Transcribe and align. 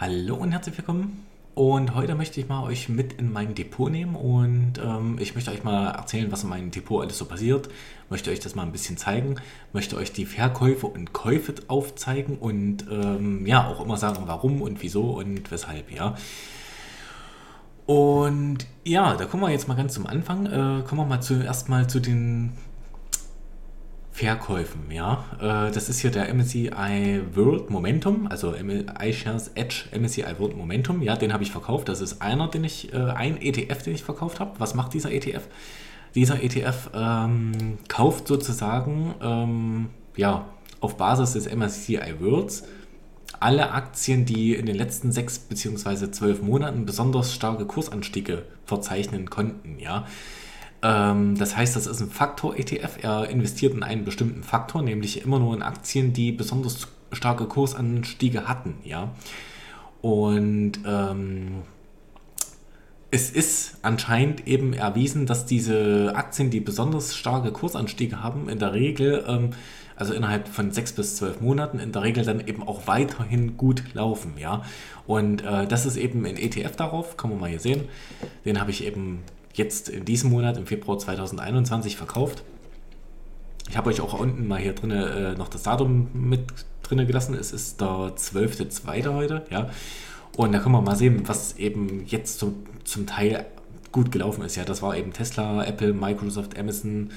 Hallo 0.00 0.36
und 0.36 0.52
herzlich 0.52 0.78
willkommen. 0.78 1.26
Und 1.56 1.96
heute 1.96 2.14
möchte 2.14 2.38
ich 2.38 2.46
mal 2.46 2.62
euch 2.62 2.88
mit 2.88 3.14
in 3.14 3.32
mein 3.32 3.56
Depot 3.56 3.90
nehmen 3.90 4.14
und 4.14 4.74
ähm, 4.80 5.16
ich 5.18 5.34
möchte 5.34 5.50
euch 5.50 5.64
mal 5.64 5.90
erzählen, 5.90 6.30
was 6.30 6.44
in 6.44 6.50
meinem 6.50 6.70
Depot 6.70 7.02
alles 7.02 7.18
so 7.18 7.24
passiert. 7.24 7.68
Möchte 8.08 8.30
euch 8.30 8.38
das 8.38 8.54
mal 8.54 8.62
ein 8.62 8.70
bisschen 8.70 8.96
zeigen. 8.96 9.34
Möchte 9.72 9.96
euch 9.96 10.12
die 10.12 10.24
Verkäufe 10.24 10.86
und 10.86 11.12
Käufe 11.12 11.52
aufzeigen 11.66 12.38
und 12.38 12.86
ähm, 12.88 13.44
ja 13.44 13.66
auch 13.66 13.84
immer 13.84 13.96
sagen, 13.96 14.22
warum 14.26 14.62
und 14.62 14.82
wieso 14.82 15.18
und 15.18 15.50
weshalb. 15.50 15.90
Ja. 15.90 16.14
Und 17.86 18.58
ja, 18.84 19.16
da 19.16 19.24
kommen 19.24 19.42
wir 19.42 19.50
jetzt 19.50 19.66
mal 19.66 19.74
ganz 19.74 19.94
zum 19.94 20.06
Anfang. 20.06 20.46
Äh, 20.46 20.84
kommen 20.84 21.00
wir 21.00 21.06
mal 21.06 21.22
zuerst 21.22 21.68
mal 21.68 21.88
zu 21.90 21.98
den 21.98 22.52
Verkäufen, 24.18 24.90
ja. 24.90 25.24
Äh, 25.40 25.70
das 25.70 25.88
ist 25.88 26.00
hier 26.00 26.10
der 26.10 26.34
MSCI 26.34 27.22
World 27.34 27.70
Momentum, 27.70 28.26
also 28.26 28.52
iShares 28.52 29.52
Edge 29.54 29.84
MSCI 29.96 30.24
World 30.38 30.56
Momentum, 30.56 31.02
ja, 31.02 31.14
den 31.14 31.32
habe 31.32 31.44
ich 31.44 31.52
verkauft. 31.52 31.88
Das 31.88 32.00
ist 32.00 32.20
einer, 32.20 32.48
den 32.48 32.64
ich, 32.64 32.92
äh, 32.92 32.96
ein 32.96 33.40
ETF, 33.40 33.84
den 33.84 33.94
ich 33.94 34.02
verkauft 34.02 34.40
habe. 34.40 34.58
Was 34.58 34.74
macht 34.74 34.92
dieser 34.92 35.12
ETF? 35.12 35.46
Dieser 36.16 36.42
ETF 36.42 36.90
ähm, 36.94 37.78
kauft 37.86 38.26
sozusagen, 38.26 39.14
ähm, 39.22 39.90
ja, 40.16 40.46
auf 40.80 40.96
Basis 40.96 41.34
des 41.34 41.54
MSCI 41.54 42.14
Worlds 42.18 42.64
alle 43.38 43.70
Aktien, 43.70 44.24
die 44.24 44.54
in 44.54 44.66
den 44.66 44.74
letzten 44.74 45.12
sechs 45.12 45.38
bzw. 45.38 46.10
zwölf 46.10 46.42
Monaten 46.42 46.86
besonders 46.86 47.32
starke 47.32 47.66
Kursanstiege 47.66 48.42
verzeichnen 48.66 49.30
konnten, 49.30 49.78
ja. 49.78 50.06
Ähm, 50.82 51.36
das 51.36 51.56
heißt, 51.56 51.76
das 51.76 51.86
ist 51.86 52.00
ein 52.00 52.10
Faktor-ETF. 52.10 52.98
Er 53.02 53.28
investiert 53.28 53.74
in 53.74 53.82
einen 53.82 54.04
bestimmten 54.04 54.42
Faktor, 54.42 54.82
nämlich 54.82 55.22
immer 55.22 55.38
nur 55.38 55.54
in 55.54 55.62
Aktien, 55.62 56.12
die 56.12 56.32
besonders 56.32 56.88
starke 57.12 57.46
Kursanstiege 57.46 58.48
hatten. 58.48 58.76
Ja? 58.84 59.10
Und 60.02 60.80
ähm, 60.86 61.62
es 63.10 63.30
ist 63.30 63.78
anscheinend 63.82 64.46
eben 64.46 64.74
erwiesen, 64.74 65.26
dass 65.26 65.46
diese 65.46 66.12
Aktien, 66.14 66.50
die 66.50 66.60
besonders 66.60 67.16
starke 67.16 67.52
Kursanstiege 67.52 68.22
haben, 68.22 68.48
in 68.48 68.58
der 68.58 68.74
Regel, 68.74 69.24
ähm, 69.26 69.50
also 69.96 70.14
innerhalb 70.14 70.46
von 70.46 70.70
sechs 70.70 70.92
bis 70.92 71.16
zwölf 71.16 71.40
Monaten, 71.40 71.80
in 71.80 71.90
der 71.90 72.02
Regel 72.02 72.24
dann 72.24 72.46
eben 72.46 72.62
auch 72.62 72.86
weiterhin 72.86 73.56
gut 73.56 73.82
laufen. 73.94 74.34
Ja? 74.38 74.62
Und 75.06 75.42
äh, 75.42 75.66
das 75.66 75.86
ist 75.86 75.96
eben 75.96 76.24
ein 76.24 76.36
ETF 76.36 76.76
darauf, 76.76 77.16
kann 77.16 77.30
man 77.30 77.40
mal 77.40 77.50
hier 77.50 77.58
sehen. 77.58 77.88
Den 78.44 78.60
habe 78.60 78.70
ich 78.70 78.84
eben 78.84 79.24
jetzt 79.54 79.88
in 79.88 80.04
diesem 80.04 80.30
Monat, 80.30 80.56
im 80.56 80.66
Februar 80.66 80.98
2021, 80.98 81.96
verkauft. 81.96 82.44
Ich 83.68 83.76
habe 83.76 83.90
euch 83.90 84.00
auch 84.00 84.18
unten 84.18 84.46
mal 84.46 84.58
hier 84.58 84.72
drin 84.72 84.90
äh, 84.90 85.34
noch 85.34 85.48
das 85.48 85.64
Datum 85.64 86.08
mit 86.14 86.42
drin 86.82 87.06
gelassen. 87.06 87.34
Es 87.34 87.52
ist 87.52 87.80
der 87.80 88.14
12.02. 88.16 89.14
heute, 89.14 89.44
ja. 89.50 89.68
Und 90.36 90.52
da 90.52 90.58
können 90.60 90.74
wir 90.74 90.80
mal 90.80 90.96
sehen, 90.96 91.22
was 91.26 91.56
eben 91.56 92.04
jetzt 92.06 92.38
zum, 92.38 92.64
zum 92.84 93.06
Teil 93.06 93.46
gut 93.92 94.12
gelaufen 94.12 94.44
ist. 94.44 94.56
Ja, 94.56 94.64
das 94.64 94.82
war 94.82 94.96
eben 94.96 95.12
Tesla, 95.12 95.64
Apple, 95.64 95.92
Microsoft, 95.92 96.58
Amazon, 96.58 97.10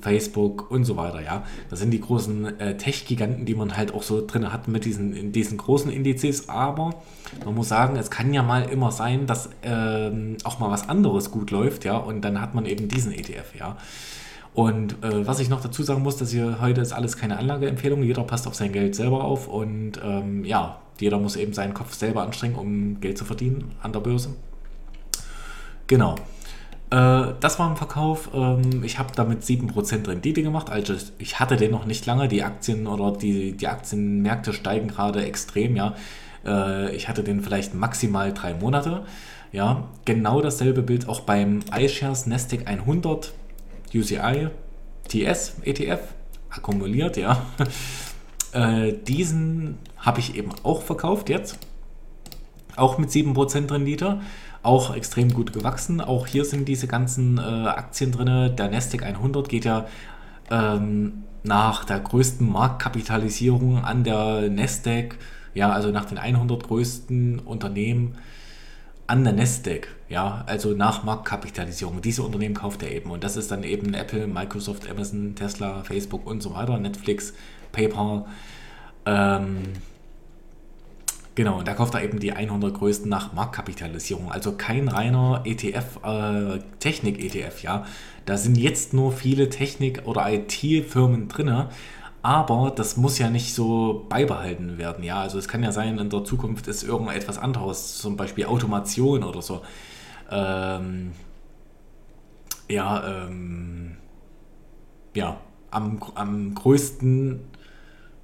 Facebook 0.00 0.70
und 0.70 0.84
so 0.84 0.96
weiter, 0.96 1.22
ja. 1.22 1.44
Das 1.70 1.78
sind 1.78 1.90
die 1.90 2.00
großen 2.00 2.60
äh, 2.60 2.76
Tech-Giganten, 2.76 3.44
die 3.44 3.54
man 3.54 3.76
halt 3.76 3.92
auch 3.94 4.02
so 4.02 4.24
drin 4.24 4.52
hat 4.52 4.68
mit 4.68 4.84
diesen, 4.84 5.32
diesen 5.32 5.58
großen 5.58 5.90
Indizes. 5.90 6.48
Aber 6.48 6.94
man 7.44 7.54
muss 7.54 7.68
sagen, 7.68 7.96
es 7.96 8.10
kann 8.10 8.32
ja 8.32 8.42
mal 8.42 8.64
immer 8.64 8.92
sein, 8.92 9.26
dass 9.26 9.50
ähm, 9.62 10.36
auch 10.44 10.58
mal 10.58 10.70
was 10.70 10.88
anderes 10.88 11.30
gut 11.30 11.50
läuft, 11.50 11.84
ja. 11.84 11.96
Und 11.96 12.22
dann 12.22 12.40
hat 12.40 12.54
man 12.54 12.66
eben 12.66 12.88
diesen 12.88 13.12
ETF, 13.12 13.54
ja. 13.58 13.76
Und 14.54 15.04
äh, 15.04 15.26
was 15.26 15.38
ich 15.38 15.50
noch 15.50 15.60
dazu 15.60 15.82
sagen 15.82 16.02
muss, 16.02 16.16
dass 16.16 16.30
hier 16.30 16.62
heute 16.62 16.80
ist 16.80 16.92
alles 16.92 17.18
keine 17.18 17.38
Anlageempfehlung. 17.38 18.02
Jeder 18.02 18.22
passt 18.22 18.46
auf 18.46 18.54
sein 18.54 18.72
Geld 18.72 18.94
selber 18.94 19.22
auf 19.22 19.48
und 19.48 20.00
ähm, 20.02 20.44
ja, 20.44 20.78
jeder 20.98 21.18
muss 21.18 21.36
eben 21.36 21.52
seinen 21.52 21.74
Kopf 21.74 21.92
selber 21.92 22.22
anstrengen, 22.22 22.54
um 22.54 23.00
Geld 23.00 23.18
zu 23.18 23.26
verdienen 23.26 23.72
an 23.82 23.92
der 23.92 24.00
Börse. 24.00 24.30
Genau. 25.86 26.14
Äh, 26.90 27.34
das 27.40 27.58
war 27.58 27.70
ein 27.70 27.76
Verkauf. 27.76 28.30
Ähm, 28.34 28.84
ich 28.84 28.98
habe 28.98 29.12
damit 29.14 29.42
7% 29.42 30.08
Rendite 30.08 30.42
gemacht. 30.42 30.70
Also 30.70 30.94
ich 31.18 31.40
hatte 31.40 31.56
den 31.56 31.70
noch 31.70 31.86
nicht 31.86 32.06
lange. 32.06 32.28
Die 32.28 32.42
Aktien 32.42 32.86
oder 32.86 33.16
die, 33.16 33.52
die 33.52 33.68
Aktienmärkte 33.68 34.52
steigen 34.52 34.88
gerade 34.88 35.24
extrem, 35.24 35.76
ja. 35.76 35.94
Äh, 36.44 36.94
ich 36.94 37.08
hatte 37.08 37.22
den 37.24 37.42
vielleicht 37.42 37.74
maximal 37.74 38.32
drei 38.32 38.54
Monate. 38.54 39.04
Ja, 39.52 39.84
genau 40.04 40.40
dasselbe 40.40 40.82
Bild 40.82 41.08
auch 41.08 41.20
beim 41.20 41.60
iShares 41.76 42.26
Nasdaq 42.26 42.66
100 42.66 43.32
UCI 43.94 44.48
TS 45.08 45.56
ETF 45.62 46.00
akkumuliert, 46.50 47.16
ja. 47.16 47.42
Äh, 48.52 48.94
diesen 49.06 49.76
habe 49.98 50.20
ich 50.20 50.34
eben 50.34 50.50
auch 50.62 50.80
verkauft 50.80 51.28
jetzt. 51.28 51.58
Auch 52.74 52.96
mit 52.96 53.10
7% 53.10 53.70
Rendite 53.70 54.20
auch 54.66 54.94
extrem 54.94 55.32
gut 55.32 55.52
gewachsen. 55.52 56.00
Auch 56.00 56.26
hier 56.26 56.44
sind 56.44 56.66
diese 56.66 56.86
ganzen 56.86 57.38
äh, 57.38 57.40
Aktien 57.40 58.12
drin. 58.12 58.56
Der 58.56 58.68
Nasdaq 58.68 59.02
100 59.02 59.48
geht 59.48 59.64
ja 59.64 59.86
ähm, 60.50 61.24
nach 61.42 61.84
der 61.84 62.00
größten 62.00 62.50
Marktkapitalisierung 62.50 63.84
an 63.84 64.04
der 64.04 64.50
Nasdaq, 64.50 65.16
ja, 65.54 65.70
also 65.70 65.90
nach 65.90 66.04
den 66.04 66.18
100 66.18 66.64
größten 66.64 67.38
Unternehmen 67.38 68.16
an 69.06 69.22
der 69.22 69.32
Nasdaq, 69.32 69.88
ja, 70.08 70.42
also 70.46 70.72
nach 70.72 71.04
Marktkapitalisierung. 71.04 72.02
Diese 72.02 72.22
Unternehmen 72.22 72.54
kauft 72.54 72.82
er 72.82 72.90
eben 72.90 73.10
und 73.10 73.22
das 73.22 73.36
ist 73.36 73.50
dann 73.50 73.62
eben 73.62 73.94
Apple, 73.94 74.26
Microsoft, 74.26 74.90
Amazon, 74.90 75.34
Tesla, 75.36 75.84
Facebook 75.84 76.26
und 76.26 76.42
so 76.42 76.54
weiter, 76.54 76.78
Netflix, 76.78 77.32
PayPal. 77.72 78.26
Ähm, 79.06 79.58
Genau, 81.36 81.58
und 81.58 81.68
da 81.68 81.74
kauft 81.74 81.92
er 81.94 82.02
eben 82.02 82.18
die 82.18 82.32
100 82.32 82.72
größten 82.72 83.10
nach 83.10 83.34
Marktkapitalisierung. 83.34 84.32
Also 84.32 84.52
kein 84.52 84.88
reiner 84.88 85.42
ETF, 85.44 86.00
äh, 86.02 86.60
Technik-ETF, 86.80 87.62
ja. 87.62 87.84
Da 88.24 88.38
sind 88.38 88.56
jetzt 88.56 88.94
nur 88.94 89.12
viele 89.12 89.50
Technik- 89.50 90.06
oder 90.06 90.32
IT-Firmen 90.32 91.28
drin, 91.28 91.66
aber 92.22 92.72
das 92.74 92.96
muss 92.96 93.18
ja 93.18 93.28
nicht 93.28 93.54
so 93.54 94.06
beibehalten 94.08 94.78
werden, 94.78 95.04
ja. 95.04 95.20
Also 95.20 95.38
es 95.38 95.46
kann 95.46 95.62
ja 95.62 95.72
sein, 95.72 95.98
in 95.98 96.08
der 96.08 96.24
Zukunft 96.24 96.68
ist 96.68 96.82
irgendetwas 96.82 97.36
anderes, 97.36 97.98
zum 97.98 98.16
Beispiel 98.16 98.46
Automation 98.46 99.22
oder 99.22 99.42
so. 99.42 99.60
Ähm, 100.30 101.12
ja, 102.66 103.26
ähm, 103.26 103.98
ja, 105.14 105.38
am, 105.70 106.00
am 106.14 106.54
größten 106.54 107.40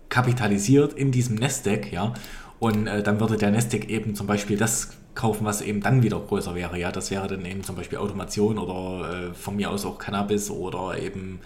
kapitalisiert 0.09 0.94
in 0.94 1.11
diesem 1.11 1.37
Nasdaq, 1.37 1.93
ja. 1.93 2.15
Und 2.62 2.87
äh, 2.87 3.03
dann 3.03 3.19
würde 3.19 3.37
der 3.37 3.50
Nasdaq 3.50 3.89
eben 3.89 4.15
zum 4.15 4.28
Beispiel 4.28 4.56
das 4.56 4.91
kaufen, 5.17 5.45
was 5.45 5.62
eben 5.62 5.81
dann 5.81 6.05
wieder 6.05 6.21
größer 6.21 6.55
wäre. 6.55 6.78
Ja, 6.78 6.93
das 6.93 7.11
wäre 7.11 7.27
dann 7.27 7.45
eben 7.45 7.65
zum 7.65 7.75
Beispiel 7.75 7.99
Automation 7.99 8.56
oder 8.56 9.31
äh, 9.31 9.34
von 9.34 9.56
mir 9.56 9.69
aus 9.69 9.84
auch 9.84 9.99
Cannabis 9.99 10.49
oder 10.49 10.97
eben 10.97 11.41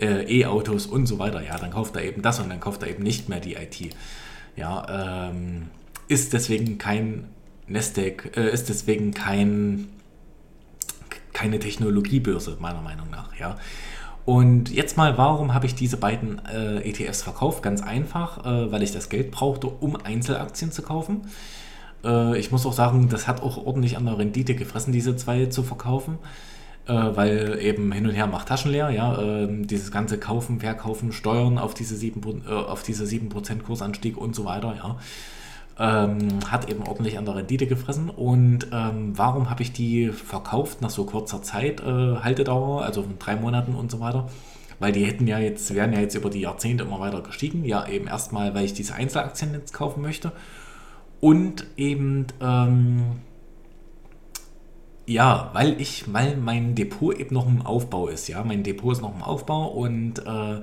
äh, 0.00 0.24
E-Autos 0.40 0.86
und 0.86 1.06
so 1.06 1.20
weiter. 1.20 1.44
Ja, 1.44 1.58
dann 1.58 1.70
kauft 1.70 1.94
er 1.94 2.02
eben 2.02 2.22
das 2.22 2.40
und 2.40 2.48
dann 2.48 2.58
kauft 2.58 2.82
er 2.82 2.88
eben 2.88 3.04
nicht 3.04 3.28
mehr 3.28 3.38
die 3.38 3.54
IT. 3.54 3.94
Ja, 4.56 5.28
ähm, 5.30 5.68
ist 6.08 6.32
deswegen 6.32 6.76
kein 6.76 7.28
Nasdaq, 7.68 8.36
äh, 8.36 8.52
ist 8.52 8.68
deswegen 8.68 9.14
kein 9.14 9.86
keine 11.32 11.60
Technologiebörse 11.60 12.56
meiner 12.58 12.82
Meinung 12.82 13.10
nach. 13.10 13.32
Ja, 13.38 13.58
und 14.28 14.68
jetzt 14.68 14.98
mal, 14.98 15.16
warum 15.16 15.54
habe 15.54 15.64
ich 15.64 15.74
diese 15.74 15.96
beiden 15.96 16.38
äh, 16.44 16.86
ETFs 16.86 17.22
verkauft? 17.22 17.62
Ganz 17.62 17.82
einfach, 17.82 18.44
äh, 18.44 18.70
weil 18.70 18.82
ich 18.82 18.92
das 18.92 19.08
Geld 19.08 19.30
brauchte, 19.30 19.68
um 19.68 19.96
Einzelaktien 19.96 20.70
zu 20.70 20.82
kaufen. 20.82 21.22
Äh, 22.04 22.38
ich 22.38 22.52
muss 22.52 22.66
auch 22.66 22.74
sagen, 22.74 23.08
das 23.08 23.26
hat 23.26 23.42
auch 23.42 23.56
ordentlich 23.56 23.96
an 23.96 24.04
der 24.04 24.18
Rendite 24.18 24.54
gefressen, 24.54 24.92
diese 24.92 25.16
zwei 25.16 25.46
zu 25.46 25.62
verkaufen. 25.62 26.18
Äh, 26.86 26.92
weil 26.92 27.58
eben 27.62 27.90
hin 27.90 28.06
und 28.06 28.12
her 28.12 28.26
macht 28.26 28.48
Taschen 28.48 28.70
leer, 28.70 28.90
ja. 28.90 29.18
Ähm, 29.18 29.66
dieses 29.66 29.90
ganze 29.90 30.18
Kaufen, 30.18 30.60
Verkaufen, 30.60 31.12
Steuern 31.12 31.56
auf 31.56 31.72
diese 31.72 31.94
7%, 31.94 32.46
äh, 32.46 32.52
auf 32.52 32.82
diese 32.82 33.06
7 33.06 33.30
Kursanstieg 33.64 34.18
und 34.18 34.34
so 34.34 34.44
weiter, 34.44 34.74
ja 34.76 34.98
ähm, 35.78 36.40
hat 36.50 36.68
eben 36.68 36.82
ordentlich 36.86 37.18
an 37.18 37.24
der 37.24 37.36
Rendite 37.36 37.66
gefressen. 37.66 38.10
Und 38.10 38.68
ähm, 38.72 39.16
warum 39.16 39.50
habe 39.50 39.62
ich 39.62 39.72
die 39.72 40.08
verkauft 40.08 40.80
nach 40.82 40.90
so 40.90 41.04
kurzer 41.04 41.42
Zeit, 41.42 41.80
äh, 41.80 42.16
Haltedauer, 42.16 42.82
also 42.82 43.02
von 43.02 43.18
drei 43.18 43.36
Monaten 43.36 43.74
und 43.74 43.90
so 43.90 44.00
weiter? 44.00 44.28
Weil 44.80 44.92
die 44.92 45.04
hätten 45.04 45.26
ja 45.26 45.38
jetzt, 45.38 45.74
wären 45.74 45.92
ja 45.92 46.00
jetzt 46.00 46.14
über 46.14 46.30
die 46.30 46.40
Jahrzehnte 46.40 46.84
immer 46.84 47.00
weiter 47.00 47.20
gestiegen. 47.20 47.64
Ja, 47.64 47.86
eben 47.86 48.06
erstmal, 48.06 48.54
weil 48.54 48.64
ich 48.64 48.74
diese 48.74 48.94
Einzelaktien 48.94 49.52
jetzt 49.52 49.72
kaufen 49.72 50.02
möchte. 50.02 50.32
Und 51.20 51.66
eben, 51.76 52.26
ähm, 52.40 53.02
ja, 55.06 55.50
weil 55.52 55.80
ich, 55.80 56.12
weil 56.12 56.36
mein 56.36 56.74
Depot 56.74 57.18
eben 57.18 57.34
noch 57.34 57.46
im 57.46 57.62
Aufbau 57.62 58.08
ist. 58.08 58.28
Ja, 58.28 58.44
mein 58.44 58.62
Depot 58.62 58.92
ist 58.92 59.00
noch 59.00 59.14
im 59.14 59.22
Aufbau 59.22 59.68
und 59.68 60.20
äh, 60.20 60.60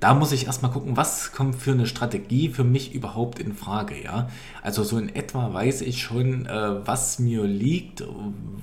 da 0.00 0.14
muss 0.14 0.32
ich 0.32 0.46
erstmal 0.46 0.70
gucken, 0.70 0.96
was 0.96 1.32
kommt 1.32 1.56
für 1.56 1.72
eine 1.72 1.86
Strategie 1.86 2.50
für 2.50 2.64
mich 2.64 2.94
überhaupt 2.94 3.38
in 3.38 3.54
Frage, 3.54 3.94
ja. 4.02 4.28
Also 4.62 4.84
so 4.84 4.98
in 4.98 5.14
etwa 5.14 5.52
weiß 5.54 5.80
ich 5.82 6.02
schon, 6.02 6.46
äh, 6.46 6.86
was 6.86 7.18
mir 7.18 7.44
liegt, 7.44 8.04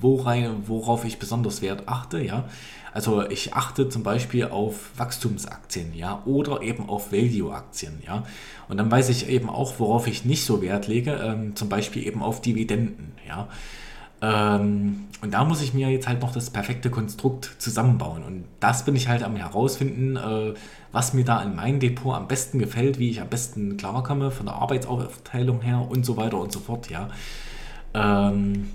worein, 0.00 0.62
worauf 0.66 1.04
ich 1.04 1.18
besonders 1.18 1.60
Wert 1.60 1.84
achte, 1.86 2.20
ja. 2.20 2.44
Also 2.92 3.28
ich 3.28 3.54
achte 3.54 3.88
zum 3.88 4.04
Beispiel 4.04 4.46
auf 4.46 4.90
Wachstumsaktien, 4.96 5.94
ja, 5.94 6.22
oder 6.24 6.62
eben 6.62 6.88
auf 6.88 7.10
Value-Aktien, 7.10 8.00
ja. 8.06 8.22
Und 8.68 8.76
dann 8.76 8.90
weiß 8.90 9.08
ich 9.08 9.28
eben 9.28 9.50
auch, 9.50 9.80
worauf 9.80 10.06
ich 10.06 10.24
nicht 10.24 10.44
so 10.44 10.62
Wert 10.62 10.86
lege, 10.86 11.14
ähm, 11.14 11.56
zum 11.56 11.68
Beispiel 11.68 12.06
eben 12.06 12.22
auf 12.22 12.40
Dividenden, 12.40 13.12
ja. 13.26 13.48
Ähm, 14.24 15.04
und 15.20 15.32
da 15.32 15.44
muss 15.44 15.62
ich 15.62 15.74
mir 15.74 15.90
jetzt 15.90 16.08
halt 16.08 16.20
noch 16.20 16.32
das 16.32 16.50
perfekte 16.50 16.90
Konstrukt 16.90 17.56
zusammenbauen. 17.58 18.22
Und 18.22 18.44
das 18.60 18.84
bin 18.84 18.96
ich 18.96 19.08
halt 19.08 19.22
am 19.22 19.36
herausfinden, 19.36 20.16
äh, 20.16 20.54
was 20.92 21.14
mir 21.14 21.24
da 21.24 21.42
in 21.42 21.56
meinem 21.56 21.80
Depot 21.80 22.14
am 22.14 22.28
besten 22.28 22.58
gefällt, 22.58 22.98
wie 22.98 23.10
ich 23.10 23.20
am 23.20 23.28
besten 23.28 23.76
klarkomme 23.76 24.30
von 24.30 24.46
der 24.46 24.54
Arbeitsaufteilung 24.56 25.60
her 25.60 25.86
und 25.88 26.06
so 26.06 26.16
weiter 26.16 26.38
und 26.38 26.52
so 26.52 26.60
fort, 26.60 26.90
ja. 26.90 27.08
Ähm, 27.94 28.68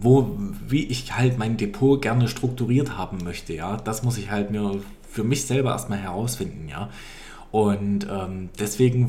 wo, 0.00 0.38
wie 0.68 0.84
ich 0.84 1.14
halt 1.14 1.38
mein 1.38 1.56
Depot 1.56 2.00
gerne 2.00 2.28
strukturiert 2.28 2.96
haben 2.96 3.18
möchte, 3.24 3.52
ja. 3.52 3.76
Das 3.76 4.02
muss 4.02 4.18
ich 4.18 4.30
halt 4.30 4.50
mir 4.50 4.80
für 5.08 5.24
mich 5.24 5.44
selber 5.44 5.70
erstmal 5.70 5.98
herausfinden, 5.98 6.68
ja. 6.68 6.88
Und 7.50 8.06
ähm, 8.10 8.48
deswegen 8.58 9.08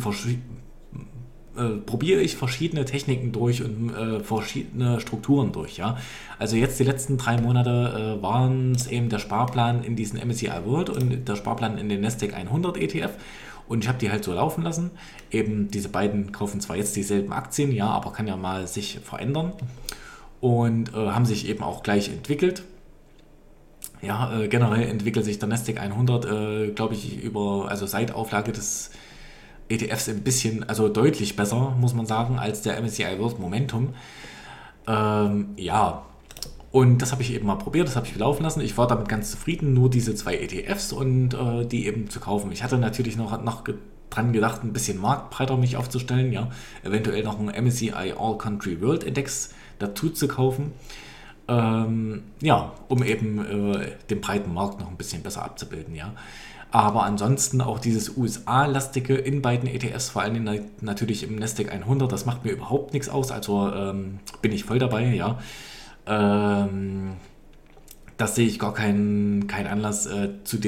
äh, 1.55 1.77
probiere 1.85 2.21
ich 2.21 2.35
verschiedene 2.35 2.85
Techniken 2.85 3.31
durch 3.31 3.63
und 3.63 3.94
äh, 3.94 4.19
verschiedene 4.21 5.00
Strukturen 5.00 5.51
durch. 5.51 5.77
Ja? 5.77 5.97
Also 6.39 6.55
jetzt 6.55 6.79
die 6.79 6.83
letzten 6.83 7.17
drei 7.17 7.39
Monate 7.39 8.17
äh, 8.19 8.23
waren 8.23 8.73
es 8.73 8.88
eben 8.88 9.09
der 9.09 9.19
Sparplan 9.19 9.83
in 9.83 9.95
diesen 9.95 10.19
MSCI 10.19 10.50
World 10.65 10.89
und 10.89 11.27
der 11.27 11.35
Sparplan 11.35 11.77
in 11.77 11.89
den 11.89 12.01
Nasdaq 12.01 12.33
100 12.33 12.77
ETF. 12.77 13.11
Und 13.67 13.83
ich 13.83 13.88
habe 13.88 13.97
die 13.97 14.11
halt 14.11 14.23
so 14.23 14.33
laufen 14.33 14.63
lassen. 14.63 14.91
Eben 15.31 15.69
diese 15.69 15.89
beiden 15.89 16.31
kaufen 16.31 16.59
zwar 16.59 16.75
jetzt 16.75 16.95
dieselben 16.95 17.31
Aktien, 17.31 17.71
ja, 17.71 17.88
aber 17.88 18.11
kann 18.11 18.27
ja 18.27 18.35
mal 18.35 18.67
sich 18.67 18.99
verändern. 19.03 19.53
Und 20.41 20.94
äh, 20.94 21.11
haben 21.11 21.25
sich 21.25 21.47
eben 21.47 21.63
auch 21.63 21.83
gleich 21.83 22.09
entwickelt. 22.09 22.63
Ja, 24.01 24.38
äh, 24.38 24.47
generell 24.49 24.88
entwickelt 24.88 25.23
sich 25.23 25.39
der 25.39 25.47
Nasdaq 25.47 25.79
100, 25.79 26.25
äh, 26.25 26.71
glaube 26.71 26.94
ich, 26.94 27.23
über, 27.23 27.67
also 27.69 27.85
seit 27.85 28.11
Auflage 28.11 28.51
des 28.51 28.91
ETFs 29.69 30.10
ein 30.10 30.24
bisschen, 30.24 30.68
also 30.68 30.89
deutlich 30.89 31.36
besser, 31.36 31.75
muss 31.80 31.94
man 31.94 32.06
sagen, 32.06 32.39
als 32.39 32.62
der 32.62 32.81
MSCI 32.81 33.19
World 33.19 33.39
Momentum. 33.39 33.94
Ähm, 34.88 35.50
ja, 35.56 36.04
und 36.71 37.04
das 37.04 37.12
habe 37.12 37.21
ich 37.21 37.31
eben 37.31 37.45
mal 37.45 37.56
probiert, 37.56 37.88
das 37.88 37.95
habe 37.95 38.07
ich 38.07 38.15
laufen 38.15 38.44
lassen. 38.44 38.60
Ich 38.62 38.77
war 38.77 38.88
damit 38.88 39.07
ganz 39.07 39.30
zufrieden, 39.30 39.74
nur 39.74 39.89
diese 39.89 40.15
zwei 40.15 40.38
ETFs 40.38 40.92
und 40.92 41.33
äh, 41.33 41.65
die 41.65 41.86
eben 41.86 42.10
zu 42.10 42.19
kaufen. 42.19 42.51
Ich 42.51 42.63
hatte 42.63 42.77
natürlich 42.77 43.15
noch, 43.15 43.42
noch 43.44 43.63
dran 44.10 44.33
gedacht, 44.33 44.63
ein 44.63 44.74
bisschen 44.74 45.00
marktbreiter 45.00 45.57
mich 45.57 45.77
aufzustellen, 45.77 46.31
ja, 46.31 46.50
eventuell 46.83 47.24
noch 47.24 47.39
einen 47.39 47.50
MSCI 47.50 48.13
All 48.18 48.38
Country 48.38 48.81
World 48.81 49.04
Index 49.04 49.54
dazu 49.80 50.09
zu 50.09 50.27
kaufen. 50.27 50.71
Ähm, 51.48 52.24
ja, 52.42 52.71
um 52.88 53.04
eben 53.04 53.74
äh, 53.75 53.92
den 54.09 54.21
breiten 54.21 54.54
Markt 54.54 54.80
noch 54.80 54.89
ein 54.89 54.98
bisschen 54.98 55.21
besser 55.21 55.44
abzubilden, 55.44 55.94
ja. 55.94 56.13
Aber 56.73 57.03
ansonsten 57.03 57.61
auch 57.61 57.77
dieses 57.77 58.17
USA-lastige 58.17 59.13
in 59.13 59.43
beiden 59.43 59.69
ETFs, 59.69 60.09
vor 60.09 60.23
allem 60.23 60.49
natürlich 60.81 61.21
im 61.21 61.35
Nasdaq 61.35 61.71
100, 61.71 62.11
das 62.11 62.25
macht 62.25 62.45
mir 62.45 62.51
überhaupt 62.51 62.93
nichts 62.93 63.09
aus. 63.09 63.31
Also 63.31 63.71
ähm, 63.71 64.17
bin 64.41 64.51
ich 64.51 64.63
voll 64.63 64.79
dabei, 64.79 65.13
ja. 65.13 65.37
Ähm, 66.07 67.11
das 68.17 68.33
sehe 68.33 68.47
ich 68.47 68.57
gar 68.57 68.73
keinen 68.73 69.45
kein 69.45 69.67
Anlass 69.67 70.07
äh, 70.07 70.29
zu, 70.45 70.59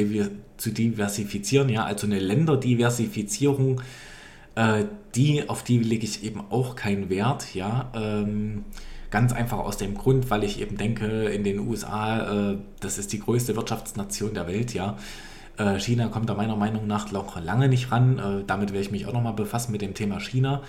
zu, 0.58 0.72
diversifizieren, 0.72 1.70
ja. 1.70 1.86
Also 1.86 2.06
eine 2.06 2.20
Länderdiversifizierung, 2.20 3.82
äh, 4.54 4.84
die, 5.16 5.50
auf 5.50 5.64
die 5.64 5.80
lege 5.80 6.06
ich 6.06 6.24
eben 6.24 6.40
auch 6.52 6.76
keinen 6.76 7.10
Wert, 7.10 7.56
ja. 7.56 7.90
Ähm, 7.96 8.64
Ganz 9.12 9.32
einfach 9.34 9.60
aus 9.60 9.78
dem 9.78 9.96
Grund, 9.96 10.30
weil 10.30 10.44
ich 10.44 10.60
eben 10.60 10.78
denke, 10.78 11.06
in 11.30 11.44
den 11.44 11.60
USA, 11.60 12.52
äh, 12.52 12.58
das 12.82 12.98
ist 12.98 13.14
die 13.14 13.20
größte 13.20 13.56
Wirtschaftsnation 13.56 14.34
der 14.34 14.46
Welt, 14.46 14.74
ja. 14.74 14.98
Äh, 15.58 15.80
China 15.80 16.08
kommt 16.08 16.30
da 16.30 16.34
meiner 16.34 16.56
Meinung 16.56 16.88
nach 16.88 17.12
noch 17.12 17.42
lange 17.42 17.70
nicht 17.70 17.92
ran. 17.92 18.20
Äh, 18.20 18.44
damit 18.46 18.72
werde 18.72 18.82
ich 18.82 18.92
mich 18.92 19.08
auch 19.08 19.14
nochmal 19.14 19.34
befassen 19.34 19.72
mit 19.72 19.82
dem 19.82 19.94
Thema 19.94 20.20
China, 20.20 20.62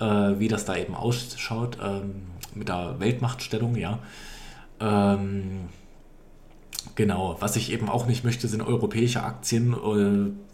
äh, 0.00 0.04
wie 0.04 0.48
das 0.48 0.64
da 0.64 0.76
eben 0.76 0.94
ausschaut 0.94 1.78
ähm, 1.82 2.22
mit 2.54 2.68
der 2.68 2.98
Weltmachtstellung, 2.98 3.76
ja. 3.76 3.98
Ähm, 4.80 5.68
genau, 6.94 7.36
was 7.40 7.56
ich 7.56 7.72
eben 7.72 7.88
auch 7.88 8.06
nicht 8.06 8.24
möchte, 8.24 8.48
sind 8.48 8.62
europäische 8.62 9.22
Aktien. 9.22 9.76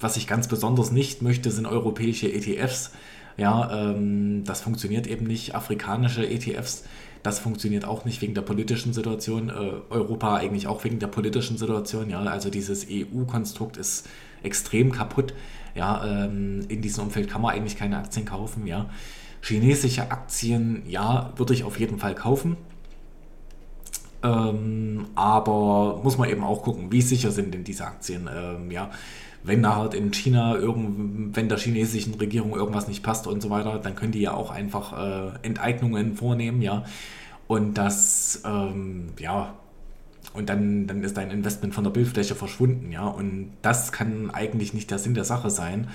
was 0.00 0.16
ich 0.16 0.26
ganz 0.26 0.48
besonders 0.48 0.92
nicht 0.92 1.22
möchte, 1.22 1.50
sind 1.50 1.66
europäische 1.66 2.32
ETFs. 2.32 2.92
Ja, 3.36 3.92
ähm, 3.92 4.42
das 4.44 4.60
funktioniert 4.60 5.06
eben 5.06 5.26
nicht. 5.26 5.54
Afrikanische 5.54 6.28
ETFs 6.28 6.84
das 7.22 7.38
funktioniert 7.38 7.84
auch 7.84 8.04
nicht 8.04 8.20
wegen 8.22 8.34
der 8.34 8.42
politischen 8.42 8.92
Situation. 8.92 9.48
Äh, 9.50 9.72
Europa 9.90 10.36
eigentlich 10.36 10.66
auch 10.66 10.84
wegen 10.84 10.98
der 10.98 11.08
politischen 11.08 11.58
Situation. 11.58 12.10
Ja, 12.10 12.20
also 12.20 12.50
dieses 12.50 12.86
EU-Konstrukt 12.90 13.76
ist 13.76 14.08
extrem 14.42 14.92
kaputt. 14.92 15.34
Ja, 15.74 16.24
ähm, 16.24 16.60
in 16.68 16.82
diesem 16.82 17.04
Umfeld 17.04 17.28
kann 17.28 17.42
man 17.42 17.54
eigentlich 17.54 17.76
keine 17.76 17.98
Aktien 17.98 18.24
kaufen. 18.24 18.66
Ja, 18.66 18.90
chinesische 19.42 20.10
Aktien, 20.10 20.82
ja, 20.88 21.32
würde 21.36 21.54
ich 21.54 21.64
auf 21.64 21.78
jeden 21.78 21.98
Fall 21.98 22.14
kaufen. 22.14 22.56
Ähm, 24.22 25.06
aber 25.14 26.00
muss 26.02 26.18
man 26.18 26.28
eben 26.28 26.42
auch 26.42 26.62
gucken, 26.62 26.90
wie 26.90 27.02
sicher 27.02 27.30
sind 27.30 27.54
denn 27.54 27.64
diese 27.64 27.86
Aktien. 27.86 28.28
Ähm, 28.32 28.70
ja, 28.70 28.90
wenn 29.42 29.62
da 29.62 29.76
halt 29.76 29.94
in 29.94 30.12
China, 30.12 30.56
irgend, 30.56 31.36
wenn 31.36 31.48
der 31.48 31.58
chinesischen 31.58 32.14
Regierung 32.14 32.54
irgendwas 32.54 32.88
nicht 32.88 33.02
passt 33.02 33.26
und 33.26 33.40
so 33.40 33.50
weiter, 33.50 33.78
dann 33.78 33.94
können 33.94 34.12
die 34.12 34.20
ja 34.20 34.34
auch 34.34 34.50
einfach 34.50 34.92
äh, 34.92 35.32
Enteignungen 35.42 36.16
vornehmen, 36.16 36.62
ja. 36.62 36.84
Und 37.46 37.74
das, 37.74 38.42
ähm, 38.44 39.08
ja, 39.18 39.54
und 40.34 40.48
dann, 40.48 40.86
dann 40.86 41.02
ist 41.02 41.16
dein 41.16 41.30
Investment 41.30 41.74
von 41.74 41.84
der 41.84 41.90
Bildfläche 41.90 42.34
verschwunden, 42.34 42.92
ja. 42.92 43.06
Und 43.06 43.52
das 43.62 43.92
kann 43.92 44.30
eigentlich 44.30 44.74
nicht 44.74 44.90
der 44.90 44.98
Sinn 44.98 45.14
der 45.14 45.24
Sache 45.24 45.50
sein. 45.50 45.88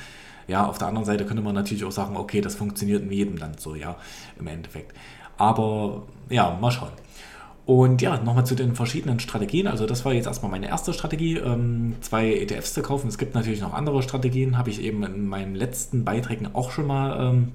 Ja, 0.47 0.65
auf 0.65 0.77
der 0.77 0.87
anderen 0.87 1.05
Seite 1.05 1.25
könnte 1.25 1.43
man 1.43 1.55
natürlich 1.55 1.85
auch 1.85 1.91
sagen, 1.91 2.17
okay, 2.17 2.41
das 2.41 2.55
funktioniert 2.55 3.03
in 3.03 3.11
jedem 3.11 3.37
Land 3.37 3.61
so, 3.61 3.75
ja, 3.75 3.95
im 4.39 4.47
Endeffekt. 4.47 4.93
Aber 5.37 6.03
ja, 6.29 6.57
mal 6.59 6.71
schauen. 6.71 6.91
Und 7.65 8.01
ja, 8.01 8.17
nochmal 8.17 8.45
zu 8.45 8.55
den 8.55 8.75
verschiedenen 8.75 9.19
Strategien. 9.19 9.67
Also 9.67 9.85
das 9.85 10.03
war 10.03 10.13
jetzt 10.13 10.25
erstmal 10.25 10.51
meine 10.51 10.67
erste 10.67 10.91
Strategie, 10.91 11.37
ähm, 11.37 11.95
zwei 12.01 12.33
ETFs 12.33 12.73
zu 12.73 12.81
kaufen. 12.81 13.07
Es 13.07 13.17
gibt 13.17 13.35
natürlich 13.35 13.61
noch 13.61 13.73
andere 13.73 14.03
Strategien, 14.03 14.57
habe 14.57 14.69
ich 14.69 14.81
eben 14.81 15.03
in 15.03 15.27
meinen 15.27 15.55
letzten 15.55 16.03
Beiträgen 16.03 16.49
auch 16.53 16.71
schon 16.71 16.87
mal 16.87 17.31
ähm, 17.31 17.51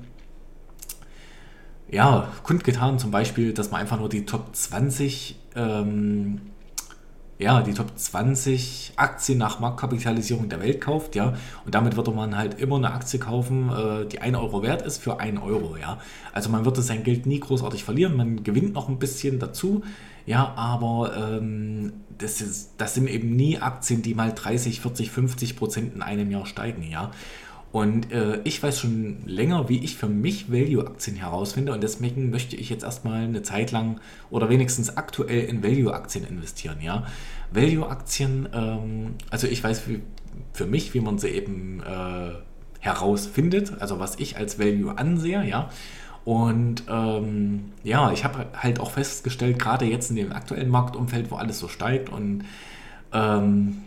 ja, 1.91 2.29
kundgetan. 2.43 2.99
Zum 2.99 3.11
Beispiel, 3.11 3.53
dass 3.53 3.71
man 3.71 3.83
einfach 3.83 3.99
nur 3.99 4.09
die 4.09 4.25
Top 4.25 4.55
20 4.55 5.37
ähm, 5.57 6.41
ja, 7.39 7.63
die 7.63 7.73
Top 7.73 7.97
20 7.97 8.95
Aktien 8.97 9.39
nach 9.39 9.61
Marktkapitalisierung 9.61 10.49
der 10.49 10.61
Welt 10.61 10.81
kauft, 10.81 11.15
ja, 11.15 11.35
und 11.65 11.75
damit 11.75 11.97
würde 11.97 12.11
man 12.11 12.37
halt 12.37 12.61
immer 12.61 12.77
eine 12.77 12.93
Aktie 12.93 13.21
kaufen, 13.21 13.71
äh, 13.71 14.07
die 14.07 14.21
1 14.21 14.37
Euro 14.37 14.63
wert 14.63 14.83
ist 14.83 14.99
für 14.99 15.21
1 15.21 15.41
Euro, 15.41 15.77
ja. 15.77 15.99
Also 16.33 16.51
man 16.51 16.65
würde 16.65 16.83
sein 16.83 17.05
Geld 17.05 17.27
nie 17.27 17.41
großartig 17.41 17.85
verlieren, 17.85 18.17
man 18.17 18.43
gewinnt 18.43 18.75
noch 18.75 18.89
ein 18.89 18.99
bisschen 18.99 19.39
dazu, 19.39 19.83
ja, 20.27 20.53
aber 20.57 21.17
ähm, 21.17 21.93
das, 22.19 22.41
ist, 22.41 22.73
das 22.77 22.95
sind 22.95 23.09
eben 23.09 23.37
nie 23.37 23.59
Aktien, 23.59 24.03
die 24.03 24.15
mal 24.15 24.33
30, 24.35 24.81
40, 24.81 25.11
50 25.11 25.57
Prozent 25.57 25.95
in 25.95 26.03
einem 26.03 26.31
Jahr 26.31 26.45
steigen, 26.45 26.83
ja. 26.83 27.13
Und 27.71 28.13
äh, 28.13 28.41
ich 28.45 28.63
weiß 28.63 28.81
schon 28.81 29.19
länger, 29.27 29.69
wie 29.69 29.85
ich 29.85 29.97
für 29.97 30.09
mich 30.09 30.51
Value-Aktien 30.51 31.17
herausfinde 31.17 31.73
und 31.73 31.83
deswegen 31.83 32.31
möchte 32.31 32.57
ich 32.57 32.71
jetzt 32.71 32.83
erstmal 32.83 33.25
eine 33.25 33.43
Zeit 33.43 33.73
lang 33.73 34.01
oder 34.31 34.49
wenigstens 34.49 34.97
aktuell 34.97 35.45
in 35.45 35.63
Value-Aktien 35.63 36.25
investieren. 36.25 36.79
Ja? 36.81 37.07
Value-Aktien, 37.53 38.49
ähm, 38.55 39.15
also 39.31 39.47
ich 39.47 39.63
weiß 39.63 39.87
wie, 39.89 40.01
für 40.55 40.67
mich, 40.67 40.95
wie 40.95 41.01
man 41.01 41.19
sie 41.19 41.29
eben 41.29 41.83
äh, 41.83 42.31
herausfindet, 42.81 43.75
also 43.81 43.99
was 43.99 44.19
ich 44.19 44.39
als 44.39 44.59
Value 44.59 44.97
ansehe, 44.97 45.45
ja. 45.45 45.69
Und 46.25 46.85
ähm, 46.89 47.73
ja, 47.85 48.13
ich 48.13 48.25
habe 48.25 48.47
halt 48.55 48.81
auch 48.81 48.91
festgestellt, 48.91 49.59
gerade 49.59 49.87
jetzt 49.87 50.11
in 50.11 50.17
dem 50.17 50.33
aktuellen 50.33 50.69
Marktumfeld, 50.69 51.31
wo 51.31 51.37
alles 51.37 51.59
so 51.59 51.69
steigt 51.69 52.11
und 52.11 52.45
ähm, 53.13 53.85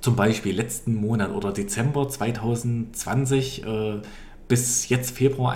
zum 0.00 0.16
Beispiel 0.16 0.54
letzten 0.54 0.94
Monat 0.94 1.32
oder 1.32 1.52
Dezember 1.52 2.08
2020 2.08 3.64
äh, 3.64 4.00
bis 4.48 4.88
jetzt 4.88 5.16
Februar 5.16 5.54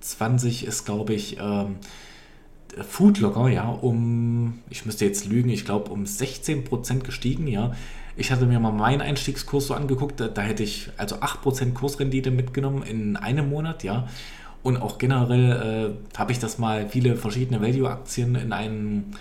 2021 0.00 0.66
ist, 0.66 0.84
glaube 0.84 1.14
ich, 1.14 1.38
ähm, 1.40 1.76
Foodlocker, 2.88 3.48
ja, 3.48 3.68
um, 3.68 4.60
ich 4.68 4.84
müsste 4.84 5.06
jetzt 5.06 5.26
lügen, 5.26 5.48
ich 5.48 5.64
glaube 5.64 5.90
um 5.90 6.04
16% 6.04 7.00
gestiegen, 7.00 7.46
ja. 7.46 7.72
Ich 8.18 8.32
hatte 8.32 8.46
mir 8.46 8.58
mal 8.58 8.72
meinen 8.72 9.00
Einstiegskurs 9.00 9.66
so 9.66 9.74
angeguckt, 9.74 10.20
da, 10.20 10.28
da 10.28 10.42
hätte 10.42 10.62
ich 10.62 10.90
also 10.96 11.16
8% 11.16 11.74
Kursrendite 11.74 12.30
mitgenommen 12.30 12.82
in 12.82 13.16
einem 13.16 13.48
Monat, 13.48 13.82
ja. 13.84 14.08
Und 14.62 14.78
auch 14.78 14.98
generell 14.98 15.96
äh, 16.14 16.18
habe 16.18 16.32
ich 16.32 16.38
das 16.38 16.58
mal 16.58 16.88
viele 16.88 17.16
verschiedene 17.16 17.62
Value-Aktien 17.62 18.34
in 18.34 18.52
einen 18.52 19.16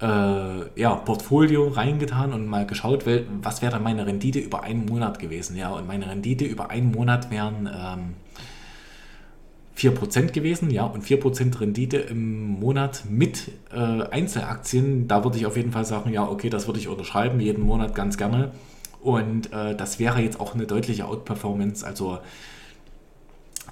äh, 0.00 0.80
ja, 0.80 0.94
Portfolio 0.94 1.68
reingetan 1.68 2.32
und 2.32 2.46
mal 2.46 2.66
geschaut, 2.66 3.04
was 3.42 3.62
wäre 3.62 3.80
meine 3.80 4.06
Rendite 4.06 4.38
über 4.38 4.62
einen 4.62 4.86
Monat 4.86 5.18
gewesen. 5.18 5.56
Ja, 5.56 5.70
und 5.70 5.86
meine 5.86 6.08
Rendite 6.08 6.44
über 6.44 6.70
einen 6.70 6.92
Monat 6.92 7.30
wären 7.30 7.68
ähm, 7.72 8.14
4% 9.76 10.32
gewesen, 10.32 10.70
ja, 10.70 10.84
und 10.84 11.04
4% 11.04 11.60
Rendite 11.60 11.98
im 11.98 12.60
Monat 12.60 13.04
mit 13.08 13.50
äh, 13.72 13.76
Einzelaktien, 13.76 15.06
da 15.06 15.22
würde 15.22 15.38
ich 15.38 15.46
auf 15.46 15.56
jeden 15.56 15.72
Fall 15.72 15.84
sagen, 15.84 16.12
ja, 16.12 16.26
okay, 16.26 16.48
das 16.48 16.66
würde 16.66 16.80
ich 16.80 16.88
unterschreiben, 16.88 17.40
jeden 17.40 17.64
Monat 17.64 17.94
ganz 17.94 18.16
gerne. 18.16 18.52
Und 19.02 19.52
äh, 19.52 19.76
das 19.76 19.98
wäre 19.98 20.20
jetzt 20.20 20.40
auch 20.40 20.54
eine 20.54 20.66
deutliche 20.66 21.06
Outperformance, 21.06 21.86
also 21.86 22.18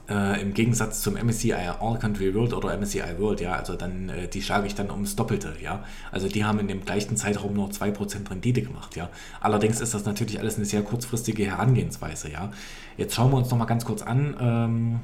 äh, 0.09 0.41
im 0.41 0.53
Gegensatz 0.53 1.01
zum 1.01 1.15
MSCI 1.15 1.55
All 1.55 1.99
Country 1.99 2.35
World 2.35 2.53
oder 2.53 2.77
MSCI 2.77 3.19
World, 3.19 3.41
ja, 3.41 3.53
also 3.53 3.75
dann, 3.75 4.09
äh, 4.09 4.29
die 4.29 4.43
schlage 4.43 4.67
ich 4.67 4.75
dann 4.75 4.91
ums 4.91 5.17
Doppelte, 5.17 5.55
ja. 5.63 5.85
Also 6.13 6.29
die 6.29 6.45
haben 6.45 6.59
in 6.59 6.69
dem 6.69 6.85
gleichen 6.85 7.17
Zeitraum 7.17 7.55
nur 7.55 7.71
2% 7.71 8.31
Rendite 8.31 8.63
gemacht, 8.63 8.97
ja. 8.97 9.09
Allerdings 9.41 9.81
ist 9.81 9.95
das 9.95 10.05
natürlich 10.05 10.39
alles 10.41 10.57
eine 10.57 10.67
sehr 10.67 10.83
kurzfristige 10.83 11.45
Herangehensweise, 11.47 12.31
ja. 12.31 12.53
Jetzt 12.97 13.15
schauen 13.15 13.31
wir 13.31 13.39
uns 13.39 13.51
nochmal 13.51 13.67
ganz 13.67 13.85
kurz 13.85 14.03
an, 14.03 14.37
ähm, 14.39 15.01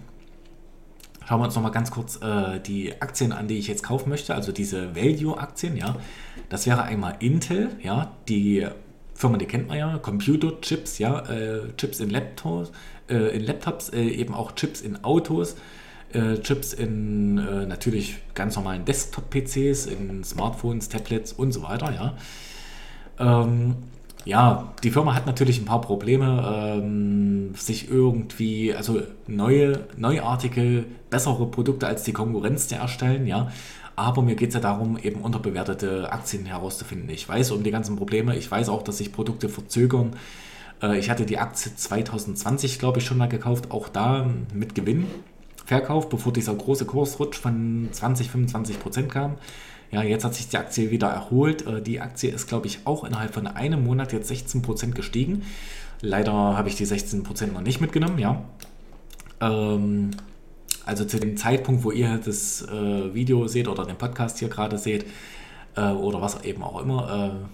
schauen 1.27 1.41
wir 1.41 1.45
uns 1.47 1.55
nochmal 1.55 1.73
ganz 1.73 1.91
kurz 1.91 2.17
äh, 2.23 2.61
die 2.61 3.01
Aktien 3.01 3.33
an, 3.33 3.49
die 3.49 3.59
ich 3.59 3.69
jetzt 3.69 3.83
kaufen 3.83 4.11
möchte, 4.11 4.35
also 4.35 4.53
diese 4.53 4.95
Value-Aktien, 4.95 5.77
ja. 5.77 5.97
Das 6.51 6.67
wäre 6.67 6.83
einmal 6.83 7.17
Intel, 7.21 7.71
ja, 7.83 8.13
die 8.29 8.67
Firma, 9.21 9.37
die 9.37 9.45
kennt 9.45 9.69
man 9.69 9.77
ja, 9.77 9.99
Computerchips, 9.99 10.99
ja, 10.99 11.21
äh, 11.29 11.77
Chips 11.77 12.01
in 12.01 12.09
Laptops, 12.09 12.73
äh, 13.11 13.37
in 13.37 13.45
Laptops, 13.45 13.91
äh, 13.91 14.01
eben 14.01 14.33
auch 14.35 14.53
Chips 14.53 14.81
in 14.81 15.05
Autos, 15.05 15.57
äh, 16.15 16.39
Chips 16.39 16.73
in 16.73 17.37
äh, 17.37 17.67
natürlich 17.67 18.17
ganz 18.35 18.57
normalen 18.57 18.87
Desktop-PCs, 18.87 19.87
in 19.87 20.25
Smartphones, 20.25 20.89
Tablets 20.89 21.35
und 21.35 21.53
so 21.53 21.63
weiter, 21.63 21.93
ja. 21.93 22.15
Ähm, 23.19 23.77
ja, 24.25 24.73
die 24.83 24.91
Firma 24.91 25.15
hat 25.15 25.27
natürlich 25.27 25.61
ein 25.61 25.67
paar 25.67 25.83
Probleme, 25.83 26.79
ähm, 26.83 27.55
sich 27.55 27.91
irgendwie, 27.91 28.75
also 28.75 29.03
neue, 29.27 29.81
neuartige, 29.99 30.85
bessere 31.11 31.47
Produkte 31.47 31.87
als 31.87 32.05
die 32.05 32.13
Konkurrenz 32.15 32.69
zu 32.69 32.77
erstellen, 32.77 33.27
ja. 33.27 33.51
Aber 34.01 34.23
mir 34.23 34.35
geht 34.35 34.49
es 34.49 34.55
ja 34.55 34.61
darum, 34.61 34.97
eben 34.97 35.21
unterbewertete 35.21 36.11
Aktien 36.11 36.47
herauszufinden. 36.47 37.11
Ich 37.11 37.29
weiß 37.29 37.51
um 37.51 37.63
die 37.63 37.71
ganzen 37.71 37.97
Probleme. 37.97 38.35
Ich 38.35 38.51
weiß 38.51 38.71
auch, 38.71 38.83
dass 38.83 38.97
sich 38.97 39.13
Produkte 39.13 39.51
verzögern. 39.51 40.17
Äh, 40.83 40.99
ich 40.99 41.11
hatte 41.11 41.27
die 41.27 41.37
Aktie 41.37 41.77
2020, 41.77 42.79
glaube 42.79 42.99
ich, 42.99 43.05
schon 43.05 43.19
mal 43.19 43.29
gekauft. 43.29 43.71
Auch 43.71 43.91
da 43.91 44.27
mit 44.55 44.75
Gewinn 44.75 45.05
verkauft, 45.67 46.09
bevor 46.09 46.33
dieser 46.33 46.55
große 46.55 46.87
Kursrutsch 46.87 47.39
von 47.39 47.91
20, 47.93 48.31
25 48.31 48.81
Prozent 48.81 49.13
kam. 49.13 49.35
Ja, 49.91 50.03
jetzt 50.03 50.25
hat 50.25 50.35
sich 50.35 50.49
die 50.49 50.57
Aktie 50.57 50.91
wieder 50.91 51.09
erholt. 51.09 51.67
Äh, 51.67 51.83
die 51.83 52.01
Aktie 52.01 52.31
ist, 52.31 52.49
glaube 52.49 52.69
ich, 52.69 52.87
auch 52.87 53.05
innerhalb 53.05 53.35
von 53.35 53.47
einem 53.47 53.85
Monat 53.85 54.15
jetzt 54.15 54.29
16 54.29 54.63
Prozent 54.63 54.95
gestiegen. 54.95 55.43
Leider 56.01 56.33
habe 56.33 56.71
ich 56.71 56.75
die 56.75 56.87
16 56.87 57.23
Prozent 57.23 57.53
noch 57.53 57.61
nicht 57.61 57.83
mitgenommen, 57.83 58.19
ja. 58.19 58.43
Ähm, 59.43 60.13
also 60.91 61.05
zu 61.05 61.21
dem 61.21 61.37
Zeitpunkt, 61.37 61.85
wo 61.85 61.93
ihr 61.93 62.19
das 62.19 62.63
äh, 62.63 63.15
Video 63.15 63.47
seht 63.47 63.69
oder 63.69 63.87
den 63.87 63.97
Podcast 63.97 64.41
hier 64.41 64.49
gerade 64.49 64.77
seht 64.77 65.07
äh, 65.77 65.93
oder 65.93 66.21
was 66.21 66.43
eben 66.43 66.65
auch 66.65 66.83
immer, 66.83 67.33
äh, 67.33 67.47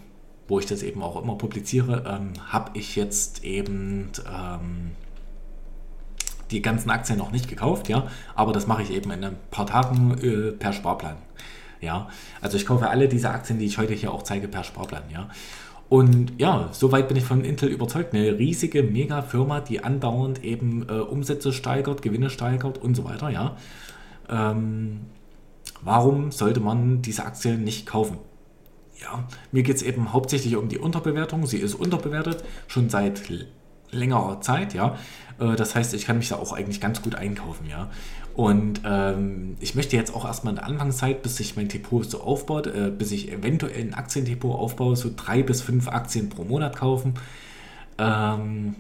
wo 0.48 0.58
ich 0.58 0.64
das 0.64 0.82
eben 0.82 1.02
auch 1.02 1.22
immer 1.22 1.36
publiziere, 1.36 2.02
ähm, 2.08 2.32
habe 2.46 2.70
ich 2.78 2.96
jetzt 2.96 3.44
eben 3.44 4.10
ähm, 4.26 4.92
die 6.50 6.62
ganzen 6.62 6.88
Aktien 6.88 7.18
noch 7.18 7.30
nicht 7.30 7.46
gekauft, 7.46 7.90
ja, 7.90 8.06
aber 8.34 8.54
das 8.54 8.66
mache 8.66 8.82
ich 8.82 8.90
eben 8.90 9.10
in 9.10 9.22
ein 9.22 9.36
paar 9.50 9.66
Tagen 9.66 10.16
äh, 10.22 10.52
per 10.52 10.72
Sparplan. 10.72 11.16
Ja, 11.82 12.08
also 12.40 12.56
ich 12.56 12.64
kaufe 12.64 12.88
alle 12.88 13.06
diese 13.06 13.28
Aktien, 13.28 13.58
die 13.58 13.66
ich 13.66 13.76
heute 13.76 13.92
hier 13.92 14.12
auch 14.12 14.22
zeige, 14.22 14.48
per 14.48 14.64
Sparplan, 14.64 15.02
ja. 15.12 15.28
Und 15.88 16.32
ja, 16.38 16.68
soweit 16.72 17.08
bin 17.08 17.16
ich 17.16 17.24
von 17.24 17.44
Intel 17.44 17.68
überzeugt. 17.68 18.12
Eine 18.12 18.38
riesige 18.38 18.82
Mega-Firma, 18.82 19.60
die 19.60 19.84
andauernd 19.84 20.44
eben 20.44 20.88
äh, 20.88 20.92
Umsätze 20.92 21.52
steigert, 21.52 22.02
Gewinne 22.02 22.30
steigert 22.30 22.78
und 22.78 22.94
so 22.96 23.04
weiter, 23.04 23.28
ja. 23.30 23.56
Ähm, 24.28 25.02
warum 25.82 26.32
sollte 26.32 26.58
man 26.60 27.02
diese 27.02 27.24
Aktie 27.24 27.56
nicht 27.56 27.86
kaufen? 27.86 28.18
Ja, 29.00 29.28
mir 29.52 29.62
geht 29.62 29.76
es 29.76 29.82
eben 29.82 30.12
hauptsächlich 30.12 30.56
um 30.56 30.68
die 30.68 30.78
Unterbewertung. 30.78 31.46
Sie 31.46 31.58
ist 31.58 31.74
unterbewertet, 31.74 32.42
schon 32.66 32.88
seit 32.88 33.22
längerer 33.90 34.40
Zeit, 34.40 34.74
ja. 34.74 34.96
Äh, 35.38 35.54
das 35.54 35.76
heißt, 35.76 35.94
ich 35.94 36.06
kann 36.06 36.18
mich 36.18 36.28
da 36.28 36.36
auch 36.36 36.52
eigentlich 36.52 36.80
ganz 36.80 37.00
gut 37.02 37.14
einkaufen, 37.14 37.66
ja. 37.68 37.90
Und 38.36 38.82
ähm, 38.84 39.56
ich 39.60 39.74
möchte 39.74 39.96
jetzt 39.96 40.14
auch 40.14 40.26
erstmal 40.26 40.52
in 40.52 40.56
der 40.56 40.66
Anfangszeit, 40.66 41.22
bis 41.22 41.36
sich 41.36 41.56
mein 41.56 41.68
Depot 41.68 42.04
so 42.04 42.20
aufbaut, 42.20 42.66
äh, 42.66 42.90
bis 42.90 43.10
ich 43.10 43.32
eventuell 43.32 43.80
ein 43.80 43.94
Aktiendepot 43.94 44.54
aufbaue, 44.54 44.94
so 44.94 45.10
drei 45.16 45.42
bis 45.42 45.62
fünf 45.62 45.88
Aktien 45.88 46.28
pro 46.28 46.44
Monat 46.44 46.76
kaufen. 46.76 47.14
Ähm, 47.96 48.76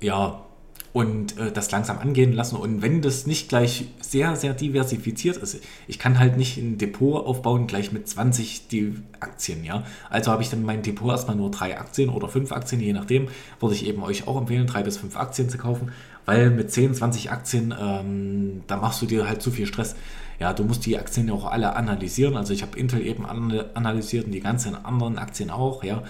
ja, 0.00 0.44
und 0.92 1.36
äh, 1.38 1.50
das 1.50 1.72
langsam 1.72 1.98
angehen 1.98 2.32
lassen. 2.32 2.54
Und 2.54 2.82
wenn 2.82 3.02
das 3.02 3.26
nicht 3.26 3.48
gleich 3.48 3.86
sehr, 4.00 4.36
sehr 4.36 4.54
diversifiziert 4.54 5.36
ist, 5.38 5.58
ich 5.88 5.98
kann 5.98 6.20
halt 6.20 6.36
nicht 6.36 6.56
ein 6.56 6.78
Depot 6.78 7.26
aufbauen 7.26 7.66
gleich 7.66 7.90
mit 7.90 8.08
20 8.08 8.68
die 8.68 8.94
Aktien, 9.18 9.64
ja. 9.64 9.82
Also 10.08 10.30
habe 10.30 10.44
ich 10.44 10.50
dann 10.50 10.62
mein 10.62 10.82
Depot 10.82 11.10
erstmal 11.10 11.34
nur 11.34 11.50
drei 11.50 11.76
Aktien 11.80 12.10
oder 12.10 12.28
fünf 12.28 12.52
Aktien, 12.52 12.80
je 12.80 12.92
nachdem, 12.92 13.26
würde 13.58 13.74
ich 13.74 13.86
eben 13.86 14.04
euch 14.04 14.28
auch 14.28 14.40
empfehlen, 14.40 14.68
drei 14.68 14.84
bis 14.84 14.98
fünf 14.98 15.16
Aktien 15.16 15.48
zu 15.48 15.58
kaufen, 15.58 15.90
weil 16.26 16.50
mit 16.50 16.70
10, 16.70 16.94
20 16.94 17.30
Aktien, 17.30 17.74
ähm, 17.78 18.62
da 18.66 18.76
machst 18.76 19.02
du 19.02 19.06
dir 19.06 19.28
halt 19.28 19.42
zu 19.42 19.50
viel 19.50 19.66
Stress. 19.66 19.96
Ja, 20.40 20.52
du 20.52 20.64
musst 20.64 20.84
die 20.84 20.98
Aktien 20.98 21.28
ja 21.28 21.34
auch 21.34 21.50
alle 21.50 21.76
analysieren. 21.76 22.36
Also 22.36 22.52
ich 22.52 22.62
habe 22.62 22.78
Intel 22.78 23.06
eben 23.06 23.24
analysiert 23.24 24.26
und 24.26 24.32
die 24.32 24.40
ganzen 24.40 24.74
anderen 24.84 25.18
Aktien 25.18 25.50
auch, 25.50 25.84
ja 25.84 26.02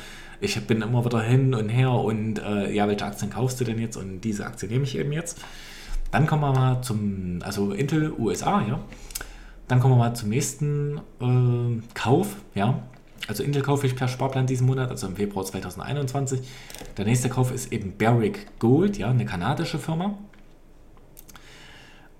ich 0.45 0.61
bin 0.67 0.83
immer 0.83 1.05
wieder 1.05 1.23
hin 1.23 1.55
und 1.55 1.69
her 1.69 1.91
und 1.91 2.39
äh, 2.39 2.73
ja, 2.73 2.87
welche 2.87 3.05
Aktien 3.05 3.31
kaufst 3.31 3.61
du 3.61 3.65
denn 3.65 3.79
jetzt? 3.79 3.97
Und 3.97 4.21
diese 4.21 4.47
Aktie 4.47 4.69
nehme 4.69 4.85
ich 4.85 4.97
eben 4.97 5.13
jetzt. 5.13 5.41
Dann 6.11 6.27
kommen 6.27 6.43
wir 6.43 6.53
mal 6.53 6.83
zum, 6.83 7.41
also 7.43 7.73
Intel 7.73 8.13
USA, 8.13 8.63
ja. 8.67 8.79
Dann 9.67 9.81
kommen 9.81 9.95
wir 9.95 9.99
mal 9.99 10.15
zum 10.15 10.29
nächsten 10.29 11.01
äh, 11.21 11.83
Kauf, 11.95 12.37
ja. 12.55 12.83
Also 13.27 13.43
Intel 13.43 13.63
kaufe 13.63 13.87
ich 13.87 13.97
per 13.97 14.09
Sparplan 14.09 14.47
diesen 14.47 14.67
Monat, 14.67 14.91
also 14.91 15.07
im 15.07 15.17
Februar 15.17 15.45
2021. 15.45 16.41
Der 16.97 17.05
nächste 17.05 17.29
Kauf 17.29 17.53
ist 17.53 17.73
eben 17.73 17.97
Barrick 17.97 18.59
Gold, 18.59 18.99
ja, 18.99 19.11
eine 19.11 19.25
kanadische 19.25 19.79
Firma. 19.79 20.19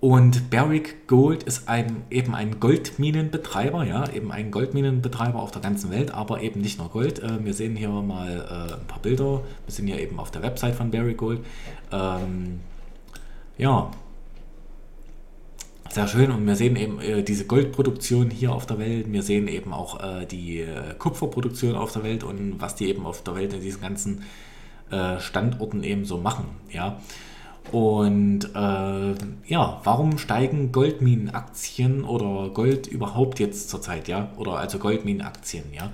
Und 0.01 0.51
Barrick 0.51 1.07
Gold 1.09 1.45
ist 1.45 1.67
ein, 1.67 2.03
eben 2.11 2.35
ein 2.35 2.61
Goldminenbetreiber, 2.61 3.85
ja, 3.85 4.07
eben 4.13 4.33
ein 4.33 4.51
Goldminenbetreiber 4.51 5.41
auf 5.41 5.51
der 5.51 5.63
ganzen 5.63 5.91
Welt, 5.91 6.13
aber 6.13 6.43
eben 6.43 6.61
nicht 6.61 6.79
nur 6.79 6.91
Gold. 6.91 7.23
Äh, 7.23 7.43
wir 7.43 7.55
sehen 7.55 7.75
hier 7.75 7.89
mal 7.89 8.29
äh, 8.31 8.75
ein 8.75 8.87
paar 8.87 9.01
Bilder. 9.01 9.41
Wir 9.65 9.73
sind 9.75 9.89
ja 9.89 9.97
eben 9.97 10.19
auf 10.19 10.31
der 10.31 10.43
Website 10.43 10.75
von 10.75 10.91
Barrick 10.91 11.17
Gold. 11.17 11.41
Ähm, 11.91 12.61
ja, 13.57 13.91
sehr 15.95 16.09
schön. 16.09 16.31
Und 16.31 16.47
wir 16.47 16.57
sehen 16.57 16.77
eben 16.77 17.01
äh, 17.01 17.23
diese 17.23 17.47
Goldproduktion 17.47 18.31
hier 18.31 18.53
auf 18.53 18.67
der 18.67 18.79
Welt. 18.79 19.11
Wir 19.11 19.23
sehen 19.23 19.49
eben 19.49 19.73
auch 19.73 20.03
äh, 20.03 20.27
die 20.27 20.61
äh, 20.61 20.95
Kupferproduktion 20.99 21.77
auf 21.77 21.93
der 21.93 22.03
Welt 22.03 22.25
und 22.25 22.61
was 22.61 22.75
die 22.75 22.89
eben 22.89 23.07
auf 23.07 23.23
der 23.23 23.35
Welt 23.37 23.53
in 23.53 23.61
diesen 23.61 23.81
ganzen 23.81 24.23
äh, 24.91 25.19
Standorten 25.21 25.83
eben 25.85 26.05
so 26.05 26.19
machen, 26.19 26.47
ja. 26.71 27.01
Und 27.73 28.45
äh, 28.55 29.15
ja, 29.47 29.81
warum 29.85 30.19
steigen 30.19 30.71
Goldminenaktien 30.71 32.05
oder 32.05 32.51
Gold 32.51 32.87
überhaupt 32.87 33.41
jetzt 33.41 33.71
zurzeit, 33.71 34.07
ja? 34.07 34.31
Oder 34.37 34.59
also 34.59 34.79
Goldminenaktien, 34.79 35.65
ja? 35.73 35.91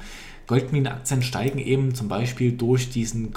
Goldminenaktien 0.48 1.22
steigen 1.22 1.60
eben 1.60 1.94
zum 1.94 2.08
Beispiel 2.08 2.52
durch 2.52 2.90
diesen 2.90 3.32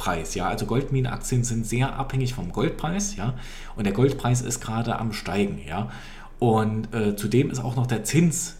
Goldpreis, 0.00 0.34
ja? 0.34 0.48
Also 0.48 0.66
Goldminenaktien 0.66 1.44
sind 1.44 1.66
sehr 1.66 1.98
abhängig 1.98 2.34
vom 2.34 2.52
Goldpreis, 2.52 3.16
ja? 3.16 3.34
Und 3.76 3.84
der 3.84 3.92
Goldpreis 3.92 4.42
ist 4.42 4.60
gerade 4.60 4.98
am 4.98 5.12
steigen, 5.12 5.60
ja? 5.66 5.90
Und 6.38 6.94
äh, 6.94 7.16
zudem 7.16 7.50
ist 7.50 7.60
auch 7.60 7.76
noch 7.76 7.86
der 7.86 8.04
Zins 8.04 8.56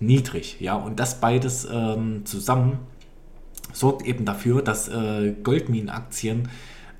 niedrig, 0.00 0.60
ja? 0.60 0.74
Und 0.74 1.00
das 1.00 1.20
beides 1.20 1.66
ähm, 1.70 2.24
zusammen 2.24 2.78
sorgt 3.72 4.06
eben 4.06 4.24
dafür, 4.24 4.62
dass 4.62 4.88
äh, 4.88 5.34
Goldminenaktien 5.42 6.48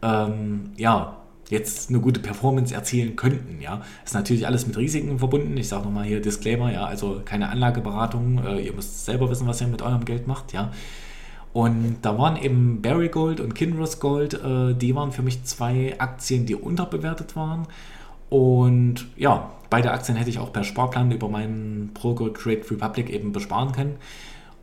ähm, 0.03 0.73
ja 0.77 1.19
jetzt 1.51 1.91
eine 1.91 2.01
gute 2.01 2.21
Performance 2.21 2.75
erzielen 2.75 3.17
könnten. 3.17 3.61
Ja, 3.61 3.83
ist 4.05 4.15
natürlich 4.15 4.47
alles 4.47 4.67
mit 4.67 4.77
Risiken 4.77 5.19
verbunden. 5.19 5.57
Ich 5.57 5.69
sage 5.69 5.85
nochmal 5.85 6.05
hier 6.05 6.21
Disclaimer, 6.21 6.73
ja, 6.73 6.85
also 6.85 7.21
keine 7.25 7.51
Anlageberatung. 7.51 8.45
Äh, 8.45 8.61
ihr 8.61 8.73
müsst 8.73 9.05
selber 9.05 9.31
wissen, 9.31 9.47
was 9.47 9.61
ihr 9.61 9.69
mit 9.69 9.83
eurem 9.83 10.05
Geld 10.05 10.27
macht, 10.27 10.53
ja. 10.53 10.73
Und 11.55 11.99
da 12.03 12.19
waren 12.19 12.37
eben 12.37 12.83
Barry 12.83 13.09
Gold 13.09 13.41
und 13.41 13.55
Kinross 13.55 14.01
Gold, 14.01 14.35
äh, 14.35 14.75
die 14.75 14.95
waren 14.95 15.13
für 15.13 15.23
mich 15.23 15.45
zwei 15.45 15.95
Aktien, 15.99 16.45
die 16.45 16.57
unterbewertet 16.57 17.37
waren. 17.37 17.67
Und 18.29 19.07
ja, 19.17 19.53
beide 19.71 19.93
Aktien 19.93 20.19
hätte 20.19 20.31
ich 20.31 20.41
auch 20.41 20.53
per 20.53 20.65
Sparplan 20.65 21.13
über 21.13 21.29
meinen 21.29 21.93
ProGold 21.95 22.35
Trade 22.35 22.63
Republic 22.71 23.09
eben 23.09 23.33
besparen 23.33 23.73
können. 23.73 23.97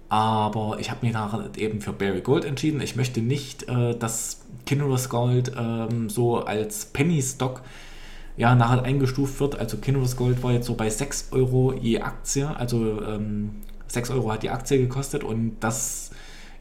Aber 0.10 0.78
ich 0.82 0.92
habe 0.92 1.06
mich 1.06 1.14
nachher 1.14 1.50
eben 1.56 1.80
für 1.80 1.94
Barry 1.94 2.20
Gold 2.20 2.44
entschieden. 2.44 2.82
Ich 2.82 2.98
möchte 2.98 3.22
nicht, 3.22 3.70
äh, 3.70 3.98
dass 3.98 4.42
Kinross 4.66 5.08
Gold 5.08 5.54
ähm, 5.58 6.10
so 6.10 6.40
als 6.40 6.86
Penny 6.88 7.22
Stock 7.22 7.62
ja, 8.36 8.54
nachher 8.56 8.84
eingestuft 8.84 9.40
wird. 9.40 9.58
Also 9.58 9.78
Kinross 9.78 10.18
Gold 10.18 10.44
war 10.44 10.52
jetzt 10.52 10.68
so 10.68 10.76
bei 10.76 10.90
6 10.90 11.30
Euro 11.32 11.74
je 11.74 12.02
Aktie, 12.02 12.54
also 12.54 13.02
ähm, 13.02 13.62
6 13.88 14.10
Euro 14.12 14.32
hat 14.32 14.44
die 14.44 14.50
Aktie 14.50 14.80
gekostet 14.80 15.24
und 15.24 15.58
das, 15.60 16.11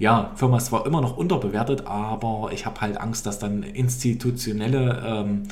ja, 0.00 0.32
Firma 0.34 0.56
ist 0.56 0.66
zwar 0.66 0.86
immer 0.86 1.02
noch 1.02 1.18
unterbewertet, 1.18 1.86
aber 1.86 2.50
ich 2.52 2.64
habe 2.64 2.80
halt 2.80 2.98
Angst, 2.98 3.26
dass 3.26 3.38
dann 3.38 3.62
institutionelle 3.62 5.02
ähm, 5.06 5.42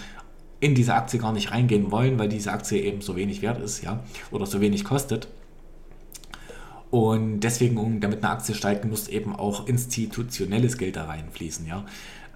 in 0.58 0.74
diese 0.74 0.94
Aktie 0.94 1.20
gar 1.20 1.32
nicht 1.32 1.52
reingehen 1.52 1.90
wollen, 1.92 2.18
weil 2.18 2.30
diese 2.30 2.50
Aktie 2.50 2.80
eben 2.80 3.02
so 3.02 3.14
wenig 3.14 3.42
wert 3.42 3.60
ist, 3.60 3.82
ja, 3.82 4.00
oder 4.30 4.46
so 4.46 4.62
wenig 4.62 4.84
kostet. 4.84 5.28
Und 6.90 7.40
deswegen, 7.40 8.00
damit 8.00 8.24
eine 8.24 8.32
Aktie 8.32 8.54
steigt, 8.54 8.86
muss 8.86 9.08
eben 9.08 9.36
auch 9.36 9.66
institutionelles 9.66 10.78
Geld 10.78 10.96
da 10.96 11.04
reinfließen, 11.04 11.66
ja. 11.66 11.84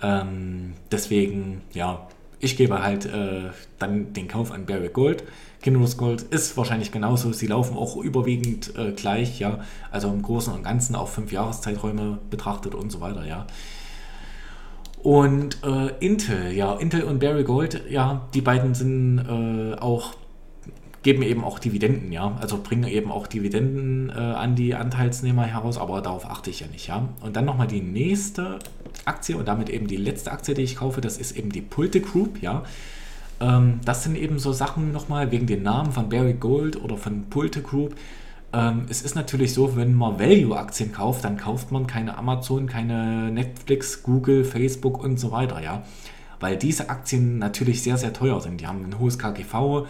Ähm, 0.02 0.74
deswegen, 0.90 1.62
ja, 1.72 2.06
ich 2.42 2.56
gebe 2.56 2.82
halt 2.82 3.06
äh, 3.06 3.50
dann 3.78 4.12
den 4.12 4.26
Kauf 4.26 4.50
an 4.50 4.66
Barrick 4.66 4.92
Gold. 4.92 5.22
Kinross 5.62 5.96
Gold 5.96 6.22
ist 6.22 6.56
wahrscheinlich 6.56 6.90
genauso. 6.90 7.32
Sie 7.32 7.46
laufen 7.46 7.76
auch 7.76 7.96
überwiegend 7.96 8.76
äh, 8.76 8.90
gleich, 8.90 9.38
ja. 9.38 9.60
Also 9.92 10.08
im 10.08 10.22
Großen 10.22 10.52
und 10.52 10.64
Ganzen 10.64 10.96
auf 10.96 11.12
fünf 11.12 11.30
Jahreszeiträume 11.30 12.18
betrachtet 12.30 12.74
und 12.74 12.90
so 12.90 13.00
weiter, 13.00 13.24
ja. 13.24 13.46
Und 15.04 15.62
äh, 15.62 15.92
Intel, 16.00 16.52
ja, 16.52 16.74
Intel 16.74 17.04
und 17.04 17.20
Barry 17.20 17.44
Gold, 17.44 17.82
ja, 17.88 18.28
die 18.34 18.40
beiden 18.40 18.74
sind 18.74 19.18
äh, 19.20 19.78
auch, 19.78 20.14
geben 21.02 21.22
eben 21.22 21.42
auch 21.44 21.58
Dividenden, 21.58 22.12
ja, 22.12 22.36
also 22.40 22.60
bringen 22.62 22.88
eben 22.88 23.10
auch 23.10 23.26
Dividenden 23.26 24.10
äh, 24.10 24.12
an 24.12 24.54
die 24.54 24.74
Anteilsnehmer 24.74 25.44
heraus, 25.44 25.78
aber 25.78 26.00
darauf 26.00 26.24
achte 26.30 26.50
ich 26.50 26.60
ja 26.60 26.66
nicht, 26.68 26.86
ja. 26.86 27.08
Und 27.20 27.36
dann 27.36 27.44
nochmal 27.44 27.66
die 27.66 27.80
nächste 27.80 28.58
Aktie 29.04 29.36
und 29.36 29.48
damit 29.48 29.68
eben 29.68 29.86
die 29.88 29.96
letzte 29.96 30.30
Aktie, 30.30 30.54
die 30.54 30.62
ich 30.62 30.76
kaufe, 30.76 31.00
das 31.00 31.18
ist 31.18 31.36
eben 31.36 31.50
die 31.50 31.60
Pulte 31.60 32.00
Group, 32.00 32.40
ja. 32.40 32.62
Ähm, 33.40 33.80
das 33.84 34.04
sind 34.04 34.16
eben 34.16 34.38
so 34.38 34.52
Sachen 34.52 34.92
nochmal 34.92 35.32
wegen 35.32 35.46
den 35.46 35.62
Namen 35.62 35.92
von 35.92 36.08
Barry 36.08 36.34
Gold 36.34 36.82
oder 36.82 36.96
von 36.96 37.24
Pulte 37.30 37.62
Group, 37.62 37.96
ähm, 38.52 38.86
es 38.90 39.02
ist 39.02 39.14
natürlich 39.14 39.54
so, 39.54 39.76
wenn 39.76 39.94
man 39.94 40.18
Value-Aktien 40.18 40.92
kauft, 40.92 41.24
dann 41.24 41.36
kauft 41.36 41.72
man 41.72 41.86
keine 41.86 42.18
Amazon, 42.18 42.66
keine 42.66 43.30
Netflix, 43.30 44.02
Google, 44.02 44.44
Facebook 44.44 45.02
und 45.02 45.18
so 45.18 45.32
weiter, 45.32 45.60
ja. 45.62 45.82
Weil 46.38 46.56
diese 46.56 46.90
Aktien 46.90 47.38
natürlich 47.38 47.82
sehr, 47.82 47.96
sehr 47.96 48.12
teuer 48.12 48.40
sind. 48.40 48.60
Die 48.60 48.66
haben 48.66 48.84
ein 48.84 48.98
hohes 48.98 49.18
KGV 49.18 49.86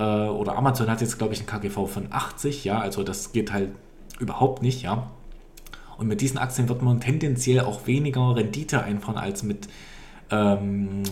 äh, 0.00 0.28
oder 0.28 0.56
Amazon 0.56 0.88
hat 0.90 1.00
jetzt, 1.00 1.18
glaube 1.18 1.34
ich, 1.34 1.40
ein 1.40 1.46
KGV 1.46 1.86
von 1.86 2.06
80, 2.10 2.64
ja, 2.64 2.80
also 2.80 3.02
das 3.02 3.32
geht 3.32 3.52
halt 3.52 3.72
überhaupt 4.18 4.62
nicht, 4.62 4.82
ja. 4.82 5.10
Und 5.98 6.08
mit 6.08 6.20
diesen 6.20 6.38
Aktien 6.38 6.68
wird 6.68 6.82
man 6.82 7.00
tendenziell 7.00 7.60
auch 7.60 7.86
weniger 7.86 8.34
Rendite 8.34 8.82
einfahren 8.82 9.18
als 9.18 9.42
mit, 9.42 9.68
ähm, 10.30 11.02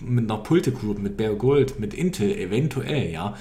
mit 0.00 0.30
einer 0.30 0.42
Pulte 0.42 0.72
Group, 0.72 0.98
mit 0.98 1.16
Bear 1.16 1.34
Gold, 1.34 1.78
mit 1.78 1.94
Intel 1.94 2.36
eventuell, 2.36 3.10
ja 3.10 3.34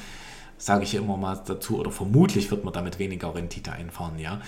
sage 0.58 0.84
ich 0.84 0.96
immer 0.96 1.18
mal 1.18 1.40
dazu, 1.46 1.80
oder 1.80 1.92
vermutlich 1.92 2.50
wird 2.52 2.64
man 2.64 2.74
damit 2.74 3.00
weniger 3.00 3.34
Rendite 3.34 3.72
einfahren, 3.72 4.20
ja. 4.20 4.42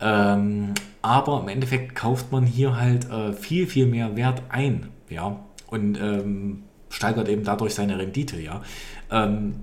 Ähm, 0.00 0.74
aber 1.02 1.40
im 1.40 1.48
Endeffekt 1.48 1.94
kauft 1.94 2.30
man 2.32 2.44
hier 2.44 2.78
halt 2.78 3.08
äh, 3.10 3.32
viel, 3.32 3.66
viel 3.66 3.86
mehr 3.86 4.16
Wert 4.16 4.42
ein, 4.48 4.88
ja, 5.08 5.40
und 5.68 5.98
ähm, 6.00 6.64
steigert 6.90 7.28
eben 7.28 7.44
dadurch 7.44 7.74
seine 7.74 7.98
Rendite, 7.98 8.40
ja. 8.40 8.62
Ähm, 9.10 9.54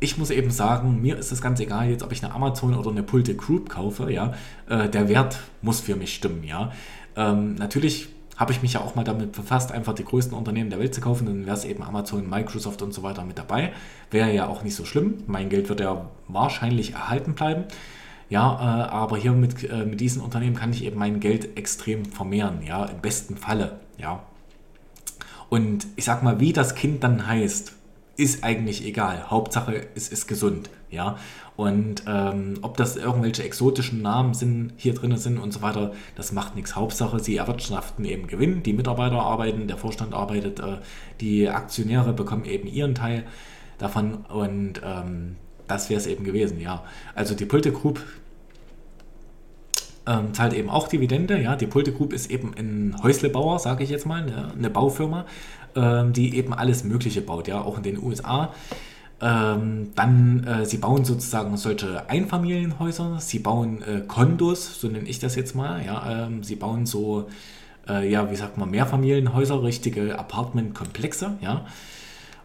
ich 0.00 0.18
muss 0.18 0.30
eben 0.30 0.50
sagen, 0.50 1.00
mir 1.00 1.16
ist 1.16 1.30
es 1.30 1.40
ganz 1.40 1.60
egal 1.60 1.88
jetzt, 1.88 2.02
ob 2.02 2.10
ich 2.10 2.24
eine 2.24 2.34
Amazon 2.34 2.74
oder 2.74 2.90
eine 2.90 3.04
Pulte 3.04 3.36
Group 3.36 3.68
kaufe, 3.68 4.12
ja. 4.12 4.34
Äh, 4.68 4.88
der 4.88 5.08
Wert 5.08 5.38
muss 5.62 5.80
für 5.80 5.94
mich 5.94 6.14
stimmen, 6.14 6.42
ja. 6.42 6.72
Ähm, 7.16 7.54
natürlich 7.54 8.08
habe 8.36 8.50
ich 8.50 8.62
mich 8.62 8.72
ja 8.72 8.80
auch 8.80 8.96
mal 8.96 9.04
damit 9.04 9.32
befasst, 9.32 9.70
einfach 9.70 9.94
die 9.94 10.04
größten 10.04 10.36
Unternehmen 10.36 10.70
der 10.70 10.80
Welt 10.80 10.94
zu 10.94 11.00
kaufen. 11.00 11.26
Dann 11.26 11.46
wäre 11.46 11.56
es 11.56 11.64
eben 11.64 11.82
Amazon, 11.82 12.28
Microsoft 12.28 12.82
und 12.82 12.92
so 12.92 13.04
weiter 13.04 13.24
mit 13.24 13.38
dabei. 13.38 13.72
Wäre 14.10 14.34
ja 14.34 14.48
auch 14.48 14.64
nicht 14.64 14.74
so 14.74 14.84
schlimm. 14.84 15.22
Mein 15.26 15.48
Geld 15.48 15.68
wird 15.68 15.78
ja 15.78 16.10
wahrscheinlich 16.26 16.94
erhalten 16.94 17.34
bleiben. 17.34 17.64
Ja, 18.30 18.54
äh, 18.54 18.88
aber 18.90 19.18
hier 19.18 19.32
mit, 19.32 19.70
äh, 19.70 19.84
mit 19.84 20.00
diesen 20.00 20.22
Unternehmen 20.22 20.56
kann 20.56 20.72
ich 20.72 20.84
eben 20.84 20.98
mein 20.98 21.20
Geld 21.20 21.56
extrem 21.56 22.06
vermehren. 22.06 22.62
Ja, 22.66 22.86
im 22.86 23.00
besten 23.00 23.36
Falle. 23.36 23.78
Ja. 23.98 24.22
Und 25.50 25.86
ich 25.96 26.04
sag 26.04 26.22
mal, 26.22 26.40
wie 26.40 26.52
das 26.52 26.74
Kind 26.74 27.04
dann 27.04 27.26
heißt, 27.26 27.74
ist 28.16 28.44
eigentlich 28.44 28.84
egal. 28.84 29.30
Hauptsache, 29.30 29.86
es 29.94 30.08
ist 30.08 30.26
gesund. 30.26 30.70
Ja, 30.90 31.16
und 31.56 32.02
ähm, 32.06 32.58
ob 32.60 32.76
das 32.76 32.96
irgendwelche 32.96 33.42
exotischen 33.44 34.02
Namen 34.02 34.34
sind, 34.34 34.72
hier 34.76 34.92
drin 34.94 35.16
sind 35.16 35.38
und 35.38 35.52
so 35.52 35.62
weiter, 35.62 35.92
das 36.16 36.32
macht 36.32 36.54
nichts. 36.54 36.76
Hauptsache, 36.76 37.18
sie 37.18 37.36
erwirtschaften 37.36 38.04
eben 38.04 38.26
Gewinn, 38.26 38.62
die 38.62 38.74
Mitarbeiter 38.74 39.20
arbeiten, 39.20 39.68
der 39.68 39.78
Vorstand 39.78 40.12
arbeitet, 40.12 40.60
äh, 40.60 40.78
die 41.20 41.48
Aktionäre 41.48 42.12
bekommen 42.12 42.44
eben 42.44 42.68
ihren 42.68 42.94
Teil 42.94 43.24
davon 43.78 44.24
und 44.26 44.82
ähm, 44.84 45.36
das 45.66 45.88
wäre 45.88 46.00
es 46.00 46.06
eben 46.06 46.24
gewesen, 46.24 46.60
ja. 46.60 46.84
Also 47.14 47.34
die 47.34 47.46
Pulte 47.46 47.72
Group 47.72 48.00
ähm, 50.06 50.34
zahlt 50.34 50.52
eben 50.52 50.68
auch 50.68 50.88
Dividende, 50.88 51.40
ja. 51.40 51.56
Die 51.56 51.66
Pulte 51.66 51.92
Group 51.92 52.12
ist 52.12 52.30
eben 52.30 52.54
ein 52.56 52.96
Häuslebauer, 53.02 53.58
sage 53.58 53.84
ich 53.84 53.90
jetzt 53.90 54.06
mal, 54.06 54.22
eine, 54.22 54.52
eine 54.52 54.70
Baufirma, 54.70 55.26
ähm, 55.76 56.12
die 56.12 56.36
eben 56.36 56.52
alles 56.52 56.84
Mögliche 56.84 57.20
baut, 57.20 57.48
ja, 57.48 57.60
auch 57.60 57.76
in 57.76 57.82
den 57.82 58.02
USA. 58.02 58.52
Ähm, 59.20 59.92
dann, 59.94 60.44
äh, 60.44 60.66
sie 60.66 60.78
bauen 60.78 61.04
sozusagen 61.04 61.56
solche 61.56 62.08
Einfamilienhäuser, 62.10 63.18
sie 63.20 63.38
bauen 63.38 63.80
äh, 63.82 64.00
Kondos, 64.00 64.80
so 64.80 64.88
nenne 64.88 65.08
ich 65.08 65.20
das 65.20 65.36
jetzt 65.36 65.54
mal. 65.54 65.84
Ja, 65.86 66.26
ähm, 66.26 66.42
sie 66.42 66.56
bauen 66.56 66.86
so, 66.86 67.28
äh, 67.88 68.10
ja, 68.10 68.28
wie 68.32 68.36
sagt 68.36 68.58
man, 68.58 68.70
Mehrfamilienhäuser, 68.70 69.62
richtige 69.62 70.18
Apartmentkomplexe, 70.18 71.36
ja. 71.40 71.64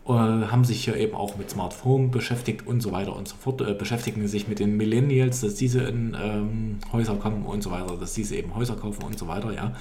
Äh, 0.08 0.12
haben 0.12 0.64
sich 0.64 0.86
hier 0.86 0.96
eben 0.96 1.16
auch 1.16 1.38
mit 1.38 1.50
Smart 1.50 1.84
Home 1.84 2.08
beschäftigt 2.08 2.66
und 2.66 2.82
so 2.82 2.94
weiter 2.94 3.16
und 3.16 3.28
so 3.28 3.36
fort. 3.36 3.60
Äh, 3.62 3.74
beschäftigen 3.74 4.28
sich 4.28 4.48
mit 4.48 4.60
den 4.60 4.78
Millennials, 4.78 5.42
dass 5.42 5.56
diese 5.56 5.82
in 5.82 6.16
ähm, 6.22 6.80
Häuser 6.94 7.16
kommen 7.16 7.46
und 7.46 7.62
so 7.62 7.72
weiter, 7.72 7.98
dass 7.98 8.14
diese 8.14 8.38
eben 8.38 8.56
Häuser 8.56 8.76
kaufen 8.76 9.04
und 9.04 9.20
so 9.20 9.28
weiter, 9.28 9.54
ja. 9.54 9.74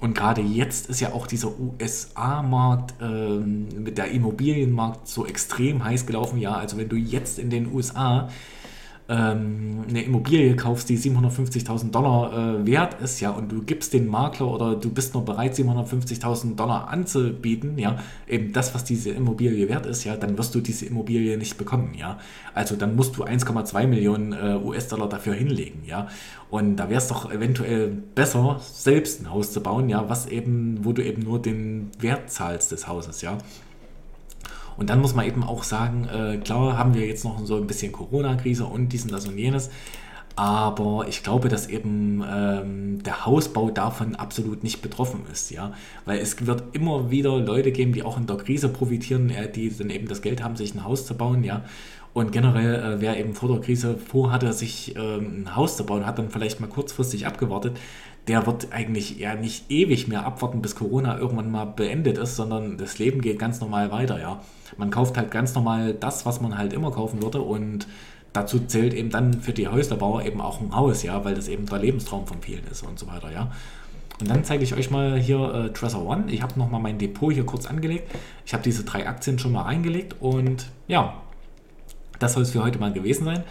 Und 0.00 0.14
gerade 0.14 0.42
jetzt 0.42 0.88
ist 0.88 1.00
ja 1.00 1.12
auch 1.12 1.26
dieser 1.26 1.50
USA-Markt 1.58 2.94
ähm, 3.02 3.66
mit 3.82 3.98
der 3.98 4.12
Immobilienmarkt 4.12 5.08
so 5.08 5.26
extrem 5.26 5.82
heiß 5.82 6.06
gelaufen. 6.06 6.38
Ja, 6.38 6.52
also 6.52 6.76
wenn 6.76 6.88
du 6.88 6.94
jetzt 6.94 7.40
in 7.40 7.50
den 7.50 7.72
USA 7.72 8.28
ähm, 9.08 9.84
eine 9.88 10.02
Immobilie 10.02 10.54
kaufst, 10.54 10.88
die 10.90 10.98
750.000 10.98 11.90
Dollar 11.90 12.60
äh, 12.60 12.66
wert 12.66 13.00
ist, 13.00 13.20
ja, 13.20 13.30
und 13.30 13.50
du 13.50 13.62
gibst 13.62 13.94
den 13.94 14.06
Makler 14.06 14.48
oder 14.48 14.76
du 14.76 14.90
bist 14.90 15.14
nur 15.14 15.24
bereit, 15.24 15.54
750.000 15.54 16.56
Dollar 16.56 16.88
anzubieten, 16.88 17.78
ja, 17.78 17.98
eben 18.26 18.52
das, 18.52 18.74
was 18.74 18.84
diese 18.84 19.10
Immobilie 19.10 19.68
wert 19.68 19.86
ist, 19.86 20.04
ja, 20.04 20.14
dann 20.16 20.36
wirst 20.36 20.54
du 20.54 20.60
diese 20.60 20.84
Immobilie 20.84 21.38
nicht 21.38 21.56
bekommen, 21.56 21.94
ja. 21.96 22.18
Also 22.52 22.76
dann 22.76 22.96
musst 22.96 23.16
du 23.16 23.24
1,2 23.24 23.86
Millionen 23.86 24.32
äh, 24.34 24.60
US-Dollar 24.62 25.08
dafür 25.08 25.32
hinlegen, 25.32 25.84
ja. 25.86 26.08
Und 26.50 26.76
da 26.76 26.90
wäre 26.90 26.98
es 26.98 27.08
doch 27.08 27.30
eventuell 27.30 27.88
besser, 28.14 28.60
selbst 28.60 29.22
ein 29.22 29.30
Haus 29.30 29.52
zu 29.52 29.62
bauen, 29.62 29.88
ja, 29.88 30.08
was 30.10 30.26
eben, 30.26 30.84
wo 30.84 30.92
du 30.92 31.02
eben 31.02 31.22
nur 31.22 31.40
den 31.40 31.90
Wert 31.98 32.30
zahlst 32.30 32.72
des 32.72 32.86
Hauses, 32.86 33.22
ja. 33.22 33.38
Und 34.78 34.90
dann 34.90 35.00
muss 35.00 35.14
man 35.14 35.26
eben 35.26 35.42
auch 35.42 35.64
sagen, 35.64 36.08
äh, 36.08 36.38
klar 36.38 36.78
haben 36.78 36.94
wir 36.94 37.04
jetzt 37.04 37.24
noch 37.24 37.44
so 37.44 37.56
ein 37.56 37.66
bisschen 37.66 37.90
Corona-Krise 37.90 38.64
und 38.64 38.92
diesen, 38.92 39.10
das 39.10 39.26
und 39.26 39.36
jenes. 39.36 39.70
Aber 40.36 41.06
ich 41.08 41.24
glaube, 41.24 41.48
dass 41.48 41.68
eben 41.68 42.22
ähm, 42.24 43.02
der 43.02 43.26
Hausbau 43.26 43.72
davon 43.72 44.14
absolut 44.14 44.62
nicht 44.62 44.80
betroffen 44.80 45.22
ist, 45.32 45.50
ja. 45.50 45.72
Weil 46.04 46.20
es 46.20 46.46
wird 46.46 46.62
immer 46.74 47.10
wieder 47.10 47.36
Leute 47.40 47.72
geben, 47.72 47.92
die 47.92 48.04
auch 48.04 48.16
in 48.16 48.28
der 48.28 48.36
Krise 48.36 48.68
profitieren, 48.68 49.30
äh, 49.30 49.50
die 49.50 49.76
dann 49.76 49.90
eben 49.90 50.06
das 50.06 50.22
Geld 50.22 50.44
haben, 50.44 50.54
sich 50.54 50.76
ein 50.76 50.84
Haus 50.84 51.06
zu 51.06 51.16
bauen, 51.16 51.42
ja. 51.42 51.64
Und 52.12 52.30
generell, 52.30 52.76
äh, 52.76 53.00
wer 53.00 53.18
eben 53.18 53.34
vor 53.34 53.48
der 53.48 53.60
Krise 53.60 53.98
vorhatte, 53.98 54.52
sich 54.52 54.94
ähm, 54.96 55.42
ein 55.42 55.56
Haus 55.56 55.76
zu 55.76 55.84
bauen, 55.84 56.06
hat 56.06 56.20
dann 56.20 56.30
vielleicht 56.30 56.60
mal 56.60 56.68
kurzfristig 56.68 57.26
abgewartet, 57.26 57.76
der 58.28 58.46
wird 58.46 58.72
eigentlich 58.72 59.18
ja 59.18 59.34
nicht 59.34 59.68
ewig 59.72 60.06
mehr 60.06 60.24
abwarten, 60.24 60.62
bis 60.62 60.76
Corona 60.76 61.18
irgendwann 61.18 61.50
mal 61.50 61.64
beendet 61.64 62.16
ist, 62.16 62.36
sondern 62.36 62.78
das 62.78 63.00
Leben 63.00 63.22
geht 63.22 63.40
ganz 63.40 63.60
normal 63.60 63.90
weiter, 63.90 64.20
ja. 64.20 64.40
Man 64.76 64.90
kauft 64.90 65.16
halt 65.16 65.30
ganz 65.30 65.54
normal 65.54 65.94
das, 65.94 66.26
was 66.26 66.40
man 66.40 66.58
halt 66.58 66.72
immer 66.72 66.90
kaufen 66.90 67.22
würde 67.22 67.40
und 67.40 67.86
dazu 68.32 68.60
zählt 68.60 68.94
eben 68.94 69.10
dann 69.10 69.40
für 69.40 69.52
die 69.52 69.68
Häuslerbauer 69.68 70.24
eben 70.24 70.40
auch 70.40 70.60
ein 70.60 70.74
Haus, 70.74 71.02
ja, 71.02 71.24
weil 71.24 71.34
das 71.34 71.48
eben 71.48 71.66
der 71.66 71.78
Lebenstraum 71.78 72.26
von 72.26 72.40
vielen 72.42 72.66
ist 72.70 72.82
und 72.82 72.98
so 72.98 73.06
weiter, 73.06 73.32
ja. 73.32 73.50
Und 74.20 74.28
dann 74.28 74.42
zeige 74.44 74.64
ich 74.64 74.74
euch 74.74 74.90
mal 74.90 75.16
hier 75.16 75.38
äh, 75.54 75.72
Treasure 75.72 76.04
One. 76.04 76.24
Ich 76.28 76.42
habe 76.42 76.58
nochmal 76.58 76.80
mein 76.80 76.98
Depot 76.98 77.32
hier 77.32 77.46
kurz 77.46 77.66
angelegt. 77.66 78.10
Ich 78.44 78.52
habe 78.52 78.64
diese 78.64 78.82
drei 78.82 79.06
Aktien 79.06 79.38
schon 79.38 79.52
mal 79.52 79.62
reingelegt 79.62 80.16
und 80.20 80.66
ja, 80.88 81.14
das 82.18 82.32
soll 82.32 82.42
es 82.42 82.50
für 82.50 82.62
heute 82.62 82.80
mal 82.80 82.92
gewesen 82.92 83.24
sein. 83.24 83.44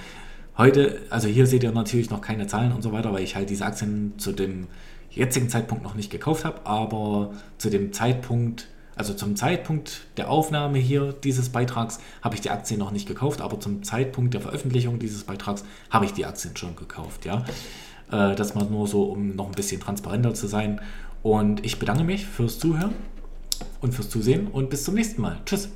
Heute, 0.58 1.02
also 1.10 1.28
hier 1.28 1.48
seht 1.48 1.64
ihr 1.64 1.72
natürlich 1.72 2.10
noch 2.10 2.20
keine 2.20 2.48
Zahlen 2.48 2.72
und 2.72 2.82
so 2.82 2.92
weiter, 2.92 3.14
weil 3.14 3.24
ich 3.24 3.36
halt 3.36 3.50
diese 3.50 3.66
Aktien 3.66 4.14
zu 4.18 4.34
dem 4.34 4.68
jetzigen 5.10 5.50
Zeitpunkt 5.50 5.84
noch 5.84 5.96
nicht 5.96 6.12
gekauft 6.12 6.44
habe, 6.46 6.66
aber 6.66 7.32
zu 7.58 7.70
dem 7.70 7.94
Zeitpunkt, 7.94 8.68
also 8.98 9.14
zum 9.14 9.36
Zeitpunkt 9.36 10.08
der 10.18 10.30
Aufnahme 10.30 10.78
hier 10.78 11.14
dieses 11.14 11.50
Beitrags 11.50 12.00
habe 12.22 12.36
ich 12.36 12.42
die 12.42 12.50
Aktien 12.50 12.80
noch 12.80 12.92
nicht 12.92 13.08
gekauft, 13.08 13.42
aber 13.42 13.60
zum 13.60 13.84
Zeitpunkt 13.84 14.34
der 14.34 14.42
Veröffentlichung 14.42 15.00
dieses 15.00 15.24
Beitrags 15.24 15.64
habe 15.90 16.06
ich 16.06 16.14
die 16.14 16.26
Aktien 16.26 16.56
schon 16.58 16.76
gekauft, 16.76 17.26
ja. 17.26 17.46
Äh, 18.12 18.36
das 18.36 18.56
mal 18.56 18.66
nur 18.66 18.88
so, 18.88 19.04
um 19.04 19.36
noch 19.36 19.48
ein 19.48 19.52
bisschen 19.54 19.82
transparenter 19.82 20.34
zu 20.34 20.48
sein. 20.48 20.82
Und 21.24 21.66
ich 21.66 21.80
bedanke 21.80 22.04
mich 22.04 22.26
fürs 22.26 22.60
Zuhören 22.60 22.94
und 23.82 23.94
fürs 23.94 24.10
Zusehen 24.10 24.48
und 24.48 24.70
bis 24.70 24.84
zum 24.84 24.96
nächsten 24.96 25.22
Mal. 25.22 25.38
Tschüss. 25.46 25.70